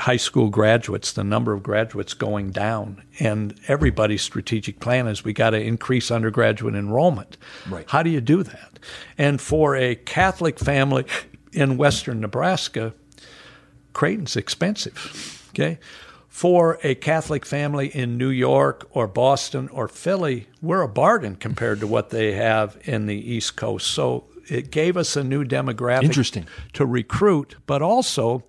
[0.00, 5.32] high school graduates, the number of graduates going down, and everybody's strategic plan is we
[5.32, 7.36] got to increase undergraduate enrollment.
[7.68, 7.88] Right.
[7.88, 8.78] How do you do that?
[9.16, 11.06] And for a Catholic family
[11.52, 12.94] in western Nebraska,
[13.92, 15.48] Creighton's expensive.
[15.50, 15.78] Okay.
[16.28, 21.80] For a Catholic family in New York or Boston or Philly, we're a bargain compared
[21.80, 23.88] to what they have in the East Coast.
[23.88, 26.46] So it gave us a new demographic Interesting.
[26.74, 28.44] to recruit, but also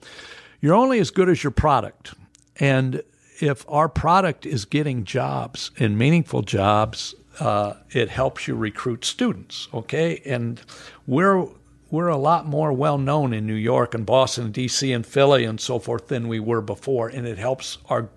[0.61, 2.13] you're only as good as your product.
[2.57, 3.01] And
[3.39, 9.67] if our product is getting jobs and meaningful jobs, uh, it helps you recruit students.
[9.73, 10.61] Okay, and
[11.07, 11.47] we're
[11.91, 14.91] we're a lot more well known in New York and Boston, D.C.
[14.91, 18.09] and Philly and so forth than we were before, and it helps our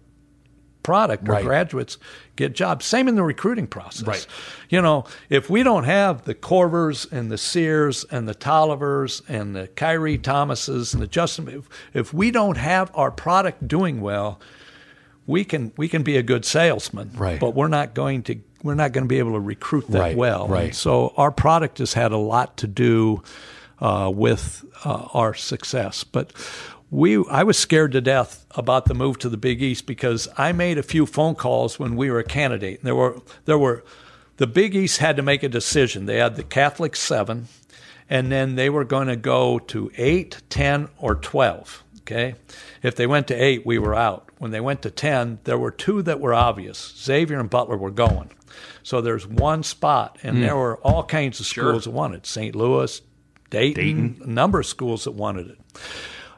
[0.82, 1.44] product, our Right.
[1.44, 1.98] graduates
[2.36, 2.84] get jobs.
[2.86, 4.06] Same in the recruiting process.
[4.06, 4.26] Right.
[4.70, 9.54] You know, if we don't have the Korvers and the Sears and the Tollivers and
[9.54, 14.40] the Khyri Thomases and the Justin, if, if we don't have our product doing well,
[15.26, 17.38] we can we can be a good salesman, Right.
[17.38, 20.16] but we're not going to we're not going to be able to recruit that Right,
[20.16, 20.48] well.
[20.48, 20.64] right.
[20.66, 23.22] And so our product has had a lot to do
[23.80, 26.32] uh, with uh, our success, but.
[26.92, 30.52] We, I was scared to death about the move to the Big East because I
[30.52, 32.80] made a few phone calls when we were a candidate.
[32.80, 33.82] And there were, there were,
[34.36, 36.04] the Big East had to make a decision.
[36.04, 37.48] They had the Catholic seven,
[38.10, 41.82] and then they were going to go to eight, ten, or twelve.
[42.00, 42.34] Okay,
[42.82, 44.28] if they went to eight, we were out.
[44.36, 46.92] When they went to ten, there were two that were obvious.
[46.98, 48.32] Xavier and Butler were going.
[48.82, 50.42] So there's one spot, and hmm.
[50.42, 52.54] there were all kinds of schools that wanted St.
[52.54, 53.00] Louis,
[53.48, 55.58] Dayton, a number of schools that wanted it.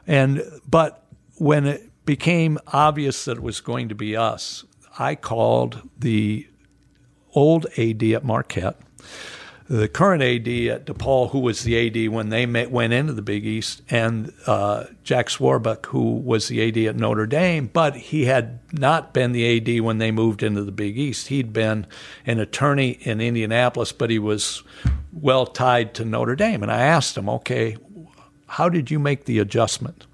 [0.07, 4.63] And but when it became obvious that it was going to be us,
[4.97, 6.47] I called the
[7.33, 8.79] old AD at Marquette,
[9.67, 13.23] the current AD at DePaul, who was the AD when they met, went into the
[13.23, 18.25] Big East, and uh, Jack Swarbrick, who was the AD at Notre Dame, but he
[18.25, 21.27] had not been the AD when they moved into the Big East.
[21.27, 21.87] He'd been
[22.25, 24.61] an attorney in Indianapolis, but he was
[25.11, 26.61] well tied to Notre Dame.
[26.61, 27.75] And I asked him, okay,
[28.47, 30.05] how did you make the adjustment?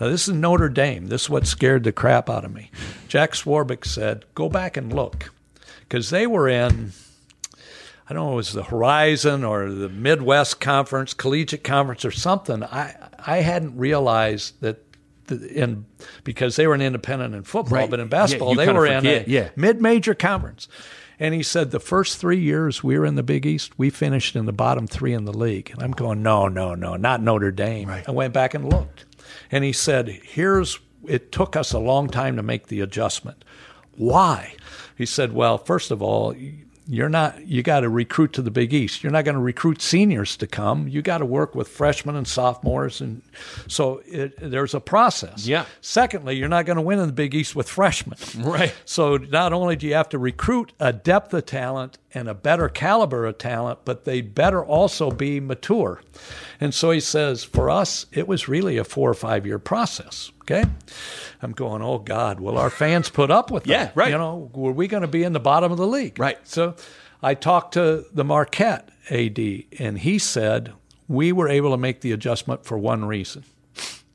[0.00, 1.06] Now, this is Notre Dame.
[1.08, 2.70] This is what scared the crap out of me.
[3.08, 5.30] Jack Swarbrick said, go back and look.
[5.80, 6.92] Because they were in,
[8.08, 12.64] I don't know, it was the Horizon or the Midwest Conference, Collegiate Conference, or something.
[12.64, 14.84] I, I hadn't realized that.
[15.30, 15.86] In
[16.24, 17.88] because they were an independent in football, Right.
[17.90, 19.48] but in basketball you they were in a yeah.
[19.56, 20.68] mid-major conference.
[21.22, 24.34] And he said the first three years we were in the Big East, we finished
[24.34, 25.70] in the bottom three in the league.
[25.70, 27.88] And I'm going, no, no, no, not Notre Dame.
[27.88, 28.08] Right.
[28.08, 29.04] I went back and looked.
[29.48, 33.44] And he said, here's, it took us a long time to make the adjustment.
[33.96, 34.56] Why?
[34.98, 36.34] He said, well, first of all,
[36.88, 39.02] you're not, you got to recruit to the Big East.
[39.02, 40.88] You're not going to recruit seniors to come.
[40.88, 43.00] You got to work with freshmen and sophomores.
[43.00, 43.22] And
[43.68, 45.46] so it, there's a process.
[45.46, 45.66] Yeah.
[45.80, 48.18] Secondly, you're not going to win in the Big East with freshmen.
[48.36, 48.74] Right.
[48.84, 52.68] So not only do you have to recruit a depth of talent and a better
[52.68, 56.02] caliber of talent, but they better also be mature.
[56.60, 60.31] And so he says, for us, it was really a four or five year process.
[60.42, 60.64] Okay.
[61.40, 63.70] I'm going, oh God, will our fans put up with that?
[63.70, 64.10] Yeah, right.
[64.10, 66.18] You know, were we going to be in the bottom of the league?
[66.18, 66.38] Right.
[66.46, 66.74] So
[67.22, 69.38] I talked to the Marquette AD,
[69.78, 70.72] and he said,
[71.08, 73.44] we were able to make the adjustment for one reason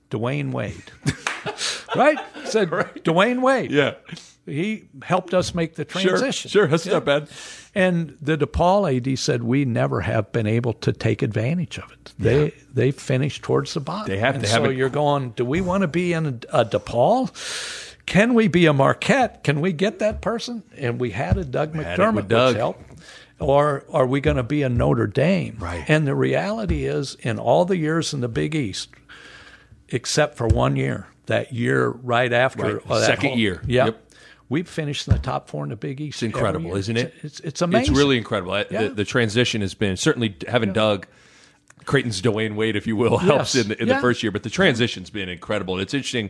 [0.09, 0.91] Dwyane Wade.
[1.95, 2.19] right?
[2.45, 3.71] Said Dwyane Wade.
[3.71, 3.95] Yeah.
[4.45, 6.49] He helped us make the transition.
[6.49, 7.29] Sure, that's not bad.
[7.77, 12.13] And the DePaul AD said we never have been able to take advantage of it.
[12.17, 14.07] They they finished towards the bottom.
[14.07, 16.25] They have and to have so it- you're going, do we want to be in
[16.25, 17.29] a, a DePaul?
[18.07, 19.43] Can we be a Marquette?
[19.43, 20.63] Can we get that person?
[20.77, 22.53] And we had a Doug had McDermott, Doug.
[22.53, 22.83] which helped.
[23.39, 25.57] Or are we going to be a Notre Dame?
[25.59, 25.83] Right.
[25.87, 28.89] And the reality is, in all the years in the Big East,
[29.89, 33.03] except for one year, that year right after Right.
[33.03, 33.61] Second year.
[33.67, 34.06] yeah, Yep.
[34.49, 36.17] We've finished in the top four in the Big East.
[36.17, 37.13] It's incredible, isn't it?
[37.17, 37.91] It's, it's, it's amazing.
[37.93, 38.57] It's really incredible.
[38.57, 38.83] Yeah.
[38.83, 41.05] The, the transition has been certainly having Doug,
[41.85, 43.63] Creighton's Dwyane Wade, if you will, helps Yes.
[43.63, 43.95] in, the, in Yeah.
[43.95, 44.31] the first year.
[44.31, 45.73] But the transition's been incredible.
[45.75, 46.29] And it's interesting.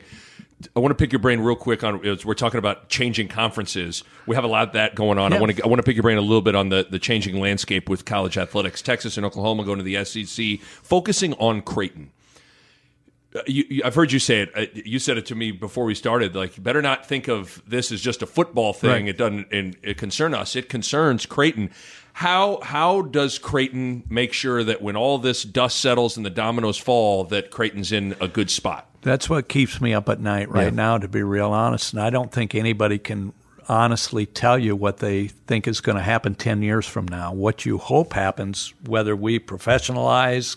[0.76, 2.03] I want to pick your brain real quick on.
[2.07, 4.03] as We're talking about changing conferences.
[4.26, 5.32] We have a lot of that going on.
[5.32, 5.63] I want to.
[5.63, 8.05] I want to pick your brain a little bit on the the changing landscape with
[8.05, 8.82] college athletics.
[8.82, 12.09] Texas and Oklahoma going to the SEC, focusing on Creighton.
[13.45, 14.51] You, you, I've heard you say it.
[14.55, 16.35] Uh, you said it to me before we started.
[16.35, 18.89] Like, you better not think of this as just a football thing.
[19.05, 19.07] Right.
[19.09, 20.55] It doesn't and it concern us.
[20.55, 21.71] It concerns Creighton.
[22.13, 26.77] How how does Creighton make sure that when all this dust settles and the dominoes
[26.77, 28.89] fall, that Creighton's in a good spot?
[29.01, 30.69] That's what keeps me up at night right Yeah.
[30.71, 31.93] now, to be real honest.
[31.93, 33.33] And I don't think anybody can
[33.69, 37.33] honestly tell you what they think is going to happen 10 years from now.
[37.33, 40.55] What you hope happens, whether we professionalize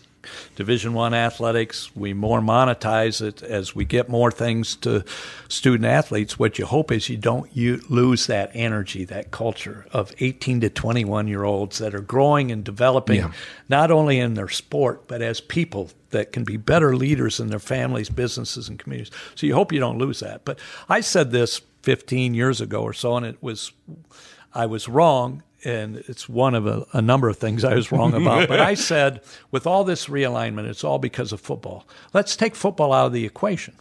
[0.57, 5.05] Division One athletics, we more monetize it as we get more things to
[5.49, 6.39] student athletes.
[6.39, 10.71] What you hope is you don't you lose that energy, that culture of 18 to
[10.71, 13.33] 21 year olds that are growing and developing, yeah.
[13.69, 17.59] not only in their sport but as people that can be better leaders in their
[17.59, 19.13] families, businesses, and communities.
[19.35, 20.45] So you hope you don't lose that.
[20.45, 20.59] But
[20.89, 23.73] I said this 15 years ago or so, and it was
[24.53, 28.15] I was wrong and it's one of a, a, number of things I was wrong
[28.15, 28.49] about.
[28.49, 31.87] but I said, with all this realignment, it's all because of football.
[32.13, 33.75] Let's take football out of the equation.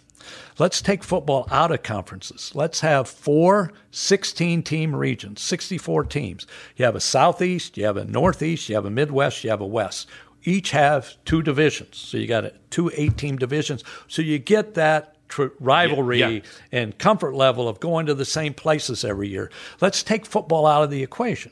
[0.58, 2.52] Let's take football out of conferences.
[2.54, 6.46] Let's have four 16 team regions, 64 teams.
[6.76, 9.66] You have a Southeast, you have a Northeast, you have a Midwest, you have a
[9.66, 10.08] West.
[10.44, 11.98] Each have two divisions.
[11.98, 13.84] So you got two eight team divisions.
[14.08, 16.42] So you get that tr- rivalry yeah, yeah.
[16.72, 19.50] and comfort level of going to the same places every year.
[19.80, 21.52] Let's take football out of the equation.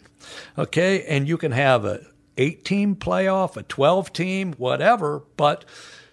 [0.58, 2.02] Okay, and you can have a
[2.38, 5.66] eight team playoff, a 12 team, whatever, but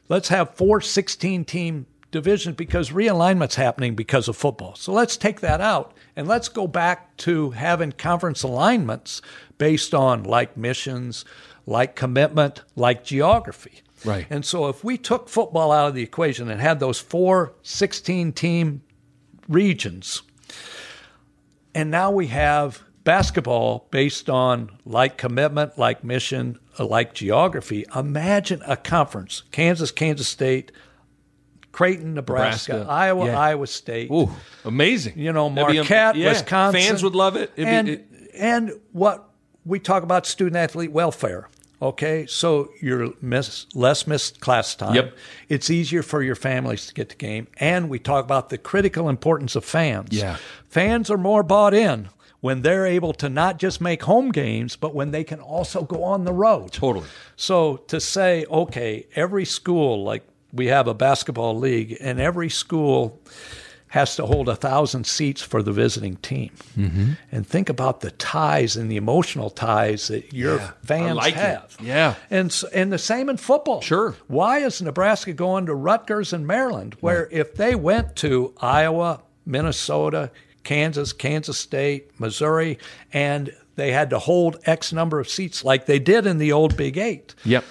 [0.08, 4.76] let's have four 16 team divisions because realignment's happening because of football.
[4.76, 9.20] So let's take that out and let's go back to having conference alignments
[9.58, 11.24] based on like missions,
[11.66, 13.82] like commitment, like geography.
[14.04, 14.26] Right.
[14.30, 18.32] And so if we took football out of the equation and had those four 16
[18.32, 18.82] team
[19.48, 20.22] regions,
[21.74, 27.84] and now we have basketball based on like commitment, like mission, uh, like geography.
[27.94, 30.72] Imagine a conference Kansas, Kansas State,
[31.72, 32.92] Creighton, Nebraska, Nebraska.
[32.92, 33.38] Iowa, yeah.
[33.38, 34.10] Iowa State.
[34.10, 34.30] Ooh,
[34.64, 35.18] amazing.
[35.18, 36.30] You know, Marquette, yeah.
[36.30, 36.80] Wisconsin.
[36.80, 37.52] Fans would love it.
[37.56, 39.28] It'd and, be, it, and what
[39.64, 41.48] we talk about student athlete welfare.
[41.84, 44.94] Okay, so you're miss, less missed class time.
[44.94, 45.14] Yep.
[45.50, 47.46] It's easier for your families to get the game.
[47.58, 50.08] And we talk about the critical importance of fans.
[50.10, 50.38] Yeah.
[50.66, 52.08] Fans are more bought in
[52.40, 56.02] when they're able to not just make home games, but when they can also go
[56.02, 56.72] on the road.
[56.72, 57.06] Totally.
[57.36, 60.22] So to say, okay, every school, like
[60.54, 63.20] we have a basketball league, and every school
[63.94, 66.50] has to hold a thousand seats for the visiting team.
[66.76, 67.12] Mm-hmm.
[67.30, 71.76] And think about the ties and the emotional ties that your yeah, fans like have.
[71.78, 71.84] It.
[71.84, 73.82] Yeah, and and the same in football.
[73.82, 74.16] Sure.
[74.26, 77.32] Why is Nebraska going to Rutgers and Maryland, where right.
[77.32, 80.32] if they went to Iowa, Minnesota,
[80.64, 82.80] Kansas, Kansas State, Missouri,
[83.12, 86.76] and they had to hold X number of seats like they did in the old
[86.76, 87.36] Big Eight.
[87.44, 87.64] Yep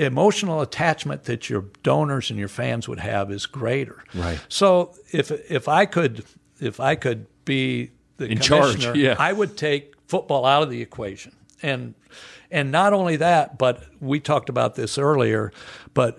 [0.00, 4.02] emotional attachment that your donors and your fans would have is greater.
[4.14, 4.40] Right.
[4.48, 6.24] So if if I could
[6.60, 9.16] if I could be the in charge, yeah.
[9.18, 11.34] I would take football out of the equation.
[11.62, 11.94] And
[12.50, 15.52] and not only that, but we talked about this earlier,
[15.94, 16.18] but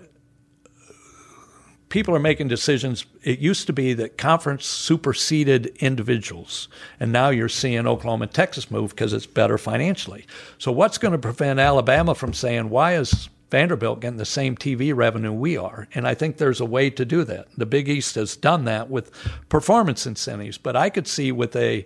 [1.88, 3.04] people are making decisions.
[3.22, 6.68] It used to be that conference superseded individuals,
[6.98, 10.26] and now you're seeing Oklahoma and Texas move because it's better financially.
[10.56, 14.96] So, what's going to prevent Alabama from saying, why is Vanderbilt getting the same TV
[14.96, 15.86] revenue we are.
[15.94, 17.48] And I think there's a way to do that.
[17.54, 19.12] The Big East has done that with
[19.50, 21.84] performance incentives, but I could see with a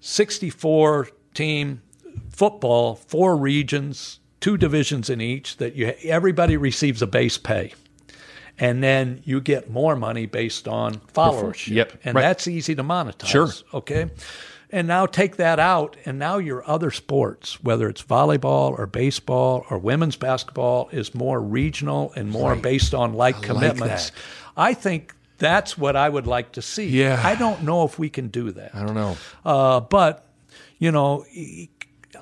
[0.00, 1.82] 64 team
[2.30, 7.74] football, four regions, two divisions in each, that you everybody receives a base pay.
[8.58, 11.68] And then you get more money based on followership.
[11.68, 12.00] Yep.
[12.04, 12.22] And right.
[12.22, 13.26] that's easy to monetize.
[13.26, 13.50] Sure.
[13.74, 14.10] Okay.
[14.70, 19.64] And now take that out, and now your other sports, whether it's volleyball or baseball
[19.70, 22.62] or women's basketball, is more regional and more right.
[22.62, 24.12] based on like I commitments.
[24.12, 26.88] Like I think that's what I would like to see.
[26.88, 27.18] Yeah.
[27.24, 28.74] I don't know if we can do that.
[28.74, 29.16] I don't know.
[29.44, 30.26] Uh, but,
[30.78, 31.24] you know,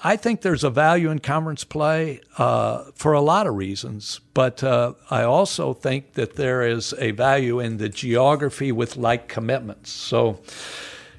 [0.04, 4.62] I think there's a value in conference play uh, for a lot of reasons, but
[4.62, 9.90] uh, I also think that there is a value in the geography with like commitments.
[9.90, 10.40] So,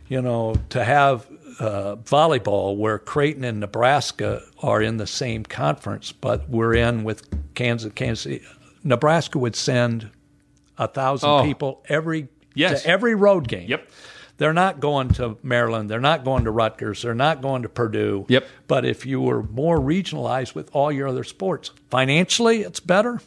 [0.08, 1.28] you know, to have
[1.60, 7.28] uh, volleyball where Creighton and Nebraska are in the same conference, but we're in with
[7.56, 7.92] Kansas.
[7.94, 8.42] Kansas,
[8.84, 10.10] Nebraska would send
[10.78, 11.44] a thousand oh.
[11.44, 12.84] people every yes.
[12.84, 13.68] to every road game.
[13.70, 13.90] Yep.
[14.38, 15.90] They're not going to Maryland.
[15.90, 17.02] They're not going to Rutgers.
[17.02, 18.26] They're not going to Purdue.
[18.30, 18.48] Yep.
[18.68, 23.20] But if you were more regionalized with all your other sports, financially, it's better.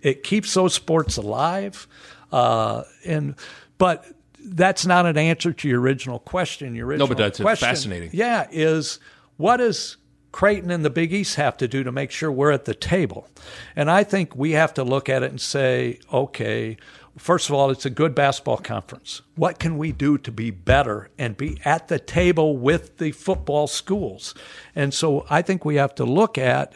[0.00, 1.86] It keeps those sports alive.
[2.32, 3.34] Uh, and
[3.76, 4.06] but
[4.46, 6.74] that's not an answer to your original question.
[6.74, 8.10] Your original no, but that's question, fascinating.
[8.12, 8.98] Yeah, is
[9.36, 9.96] what does
[10.32, 13.28] Creighton and the Big East have to do to make sure we're at the table?
[13.74, 16.76] And I think we have to look at it and say, okay,
[17.16, 19.22] first of all, it's a good basketball conference.
[19.34, 23.66] What can we do to be better and be at the table with the football
[23.66, 24.34] schools?
[24.74, 26.74] And so I think we have to look at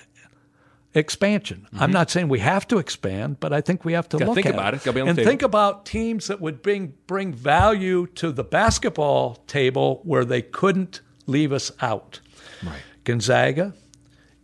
[0.94, 1.66] expansion.
[1.78, 4.34] I'm not saying we have to expand, but I think we have to Gotta look
[4.36, 4.82] think at about it.
[4.82, 8.44] Gotta be on the and think about teams that would bring bring value to the
[8.44, 12.20] basketball table where they couldn't leave us out.
[12.64, 12.80] Right.
[13.04, 13.72] Gonzaga,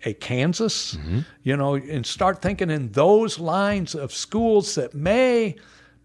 [0.04, 1.20] a Kansas, Mm-hmm.
[1.42, 5.56] you know, and start thinking in those lines of schools that may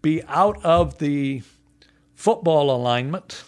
[0.02, 1.42] be out of the
[2.14, 3.44] football alignment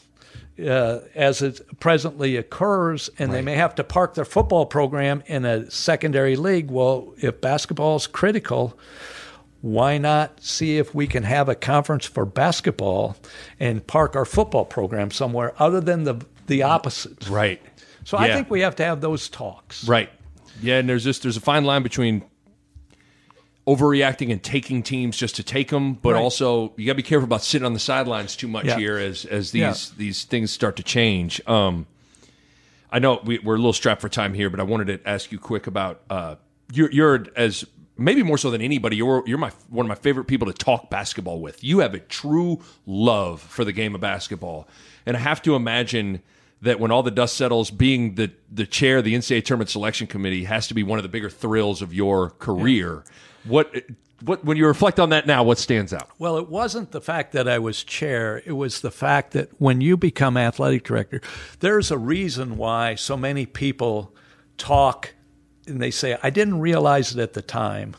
[0.59, 5.45] uh, as it presently occurs, and they may have to park their football program in
[5.45, 6.71] a secondary league.
[6.71, 8.79] Well, if basketball is critical,
[9.61, 13.17] why not see if we can have a conference for basketball
[13.59, 17.29] and park our football program somewhere other than the the opposite?
[17.29, 17.61] Right.
[18.05, 19.89] So I think we have to have those talks.
[19.89, 20.11] Right.
[20.61, 22.25] Yeah, and there's just there's a fine line between
[23.67, 26.23] overreacting and taking teams just to take them, but Right.
[26.23, 28.79] also you got to be careful about sitting on the sidelines too much Yeah.
[28.79, 29.75] here as as these Yeah.
[29.97, 31.41] these things start to change.
[31.47, 31.87] Um,
[32.93, 35.33] I know we, we're a little strapped for time here, but I wanted to ask
[35.33, 36.35] you quick about uh,
[36.73, 37.65] you're you're as
[37.97, 38.97] maybe more so than anybody.
[38.97, 41.65] You're you're my one of my favorite people to talk basketball with.
[41.65, 44.69] You have a true love for the game of basketball,
[45.07, 46.21] and I have to imagine
[46.61, 50.07] that when all the dust settles, being the the chair of the NCAA tournament selection
[50.07, 53.05] committee has to be one of the bigger thrills of your career.
[53.45, 53.75] What
[54.23, 56.11] what when you reflect on that now, what stands out?
[56.19, 58.43] Well, it wasn't the fact that I was chair.
[58.47, 61.21] It was the fact that when you become athletic director,
[61.61, 64.15] there's a reason why so many people
[64.57, 65.15] talk
[65.67, 67.95] and they say, I didn't realize it at the time,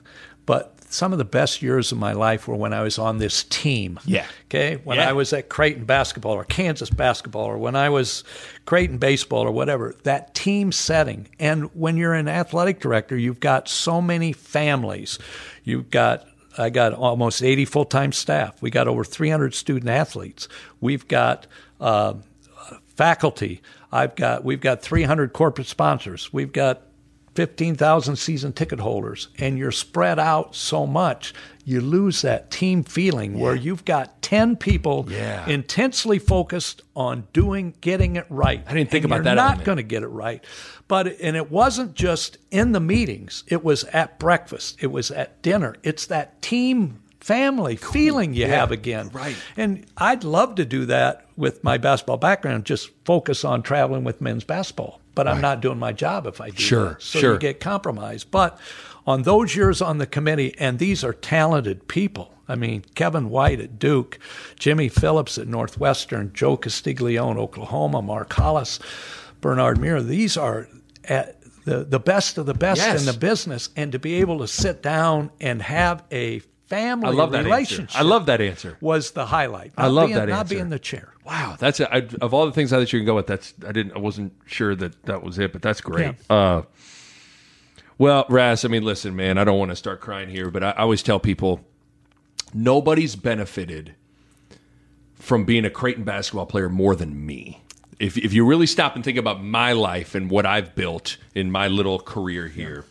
[0.46, 3.44] but some of the best years of my life were when I was on this
[3.46, 4.00] team.
[4.06, 4.26] Yeah.
[4.46, 4.80] Okay.
[4.84, 5.10] When Yeah.
[5.10, 8.24] I was at Creighton basketball or Kansas basketball or when I was
[8.66, 11.28] Creighton baseball or whatever, that team setting.
[11.40, 15.20] And when you're an athletic director, you've got so many families.
[15.64, 16.28] You've got
[16.58, 18.62] I got almost 80 full time staff.
[18.62, 20.48] We got over 300 student athletes.
[20.80, 21.48] We've got
[21.82, 22.14] uh,
[22.96, 23.62] faculty.
[23.92, 26.32] I've got we've got 300 corporate sponsors.
[26.32, 26.82] We've got
[27.36, 31.34] 15,000 season ticket holders and you're spread out so much,
[31.66, 35.48] you lose that team feeling where you've got 10 people Yeah.
[35.48, 38.64] intensely focused on doing getting it right.
[38.68, 40.44] I didn't think And about you're that not going to get it right.
[40.88, 43.44] But and it wasn't just in the meetings.
[43.48, 44.78] It was at breakfast.
[44.82, 45.76] It was at dinner.
[45.84, 49.10] It's that team family feeling you have again.
[49.12, 49.36] Right.
[49.58, 54.22] And I'd love to do that with my basketball background, just focus on traveling with
[54.22, 55.02] men's basketball.
[55.16, 57.02] But I'm not doing my job if I do Sure, that.
[57.02, 57.34] So sure.
[57.34, 58.30] you get compromised.
[58.32, 58.60] But
[59.08, 62.34] on those years on the committee, and these are talented people.
[62.48, 64.20] I mean, Kevin White at Duke,
[64.60, 68.80] Jimmy Phillips at Northwestern, Joe Castiglione, Oklahoma, Mark Hollis,
[69.42, 70.02] Bernard Muir.
[70.04, 70.68] These are
[71.06, 73.00] at the, the best of the best Yes.
[73.00, 73.70] in the business.
[73.76, 77.84] And to be able to sit down and have a family I love that relationship
[77.86, 78.00] answer.
[78.00, 78.78] I love that answer.
[78.82, 79.74] was the highlight.
[79.78, 80.56] I love being, that Not answer.
[80.56, 81.14] being the chair.
[81.26, 83.28] Wow, that's a, I, of all the things I thought you could go with.
[83.28, 83.94] That's I didn't.
[83.94, 86.16] I wasn't sure that that was it, but that's great.
[86.30, 86.64] Uh,
[87.98, 90.72] well, Raz, I mean, listen, man, I don't want to start crying here, but I,
[90.72, 91.62] I always tell people
[92.54, 93.96] nobody's benefited
[95.16, 97.62] from being a Creighton basketball player more than me.
[98.00, 101.50] If if you really stop and think about my life and what I've built in
[101.50, 102.86] my little career here,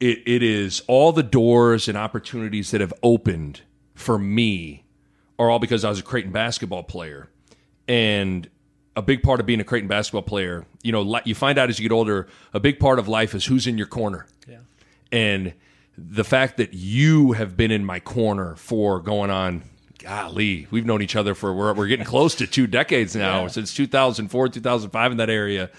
[0.00, 3.62] it, it is all the doors and opportunities that have opened
[3.94, 4.84] for me
[5.38, 7.28] are all because I was a Creighton basketball player.
[7.86, 8.48] And
[8.96, 11.78] a big part of being a Creighton basketball player, you know, you find out as
[11.78, 14.26] you get older, a big part of life is who's in your corner.
[14.46, 14.58] Yeah.
[15.10, 15.54] And
[15.96, 19.62] the fact that you have been in my corner for going on,
[19.98, 23.74] golly, we've known each other for, we're, we're getting close to two decades now, since
[23.74, 25.70] 2004, 2005 in that area.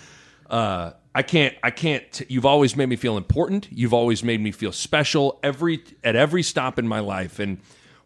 [0.49, 3.67] Uh, I can't, I can't, you've always made me feel important.
[3.72, 7.39] You've always made me feel special every, at every stop in my life.
[7.39, 7.57] And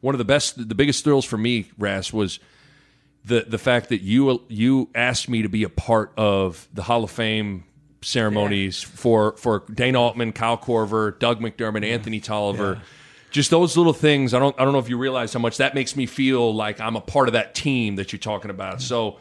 [0.02, 2.40] one of the best, the biggest thrills for me, Raz, was
[3.24, 7.04] the the fact that you you asked me to be a part of the Hall
[7.04, 7.66] of Fame
[8.02, 12.82] ceremonies for for Dana Altman, Kyle Korver, Doug McDermott, Anthony Tolliver.
[13.30, 14.34] Just those little things.
[14.34, 16.82] I don't I don't know if you realize how much that makes me feel like
[16.82, 18.82] I'm a part of that team that you're talking about.
[18.82, 19.20] So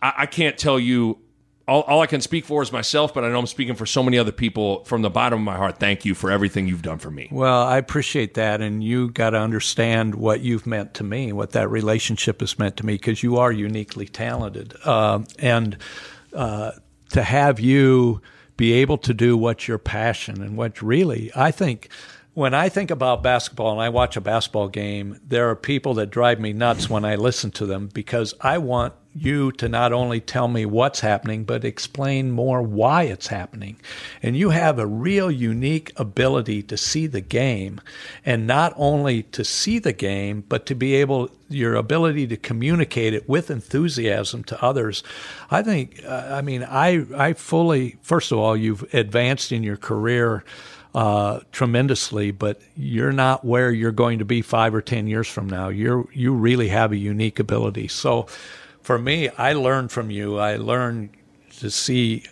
[0.00, 1.18] I, I can't tell you.
[1.66, 4.02] All, all I can speak for is myself, but I know I'm speaking for so
[4.02, 5.78] many other people from the bottom of my heart.
[5.78, 7.28] Thank you for everything you've done for me.
[7.30, 11.52] Well, I appreciate that, and you got to understand what you've meant to me, what
[11.52, 15.78] that relationship has meant to me, because you are uniquely talented, um, and
[16.34, 16.72] uh,
[17.10, 18.20] to have you
[18.56, 21.88] be able to do what your passion and what really, I think.
[22.34, 26.10] When I think about basketball and I watch a basketball game, there are people that
[26.10, 30.20] drive me nuts when I listen to them because I want you to not only
[30.20, 33.76] tell me what's happening, but explain more why it's happening.
[34.22, 37.80] And you have a real unique ability to see the game
[38.24, 43.14] and not only to see the game, but to be able, your ability to communicate
[43.14, 45.04] it with enthusiasm to others.
[45.50, 49.76] I think, uh, I mean, I, I fully, first of all, you've advanced in your
[49.76, 50.44] career
[50.94, 55.48] uh, tremendously, but you're not where you're going to be five or ten years from
[55.48, 55.68] now.
[55.68, 57.88] You're you really have a unique ability.
[57.88, 58.28] So,
[58.84, 60.38] for me, I learned from you.
[60.38, 61.10] I learned
[61.58, 62.24] to see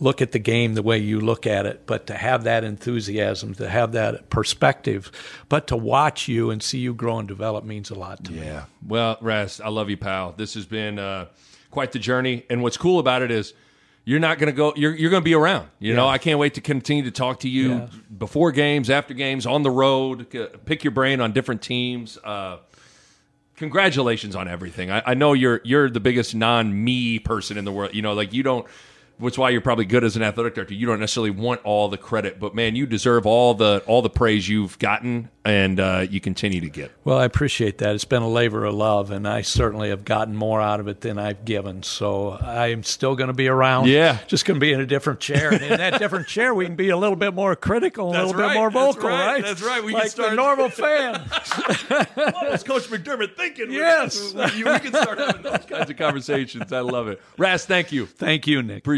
[0.00, 3.54] look at the game the way you look at it, but to have that enthusiasm,
[3.56, 5.10] to have that perspective,
[5.48, 8.40] but to watch you and see you grow and develop means a lot to yeah.
[8.40, 8.46] me.
[8.46, 8.64] Yeah.
[8.86, 10.32] Well, Raz, I love you, pal.
[10.36, 11.26] This has been uh,
[11.70, 12.44] quite the journey.
[12.48, 13.54] And what's cool about it is
[14.04, 15.68] you're not going to go, you're, you're going to be around.
[15.80, 15.96] You yeah.
[15.96, 17.88] know, I can't wait to continue to talk to you yeah.
[18.16, 20.28] before games, after games, on the road,
[20.64, 22.16] pick your brain on different teams.
[22.22, 22.58] Uh,
[23.58, 24.90] congratulations on everything.
[24.90, 27.94] I, I, know you're you're the biggest non me person in the world.
[27.94, 28.66] You know, like you don't
[29.18, 30.74] which why you're probably good as an athletic director.
[30.74, 34.10] You don't necessarily want all the credit, but man, you deserve all the all the
[34.10, 36.92] praise you've gotten and uh, you continue to get.
[37.04, 37.94] Well, I appreciate that.
[37.94, 41.00] It's been a labor of love, and I certainly have gotten more out of it
[41.00, 41.82] than I've given.
[41.82, 43.88] So I'm still going to be around.
[43.88, 46.66] Yeah, just going to be in a different chair, and in that different chair, we
[46.66, 48.48] can be a little bit more critical, a little right.
[48.48, 49.26] bit more vocal, That's right.
[49.26, 49.44] right?
[49.44, 49.82] That's right.
[49.82, 51.20] We like can start the normal fan.
[52.14, 53.72] what was Coach McDermott thinking?
[53.72, 56.72] Yes, we, we can start having those kinds of conversations.
[56.72, 57.22] I love it.
[57.38, 58.04] Raz, thank you.
[58.04, 58.84] Thank you, Nick.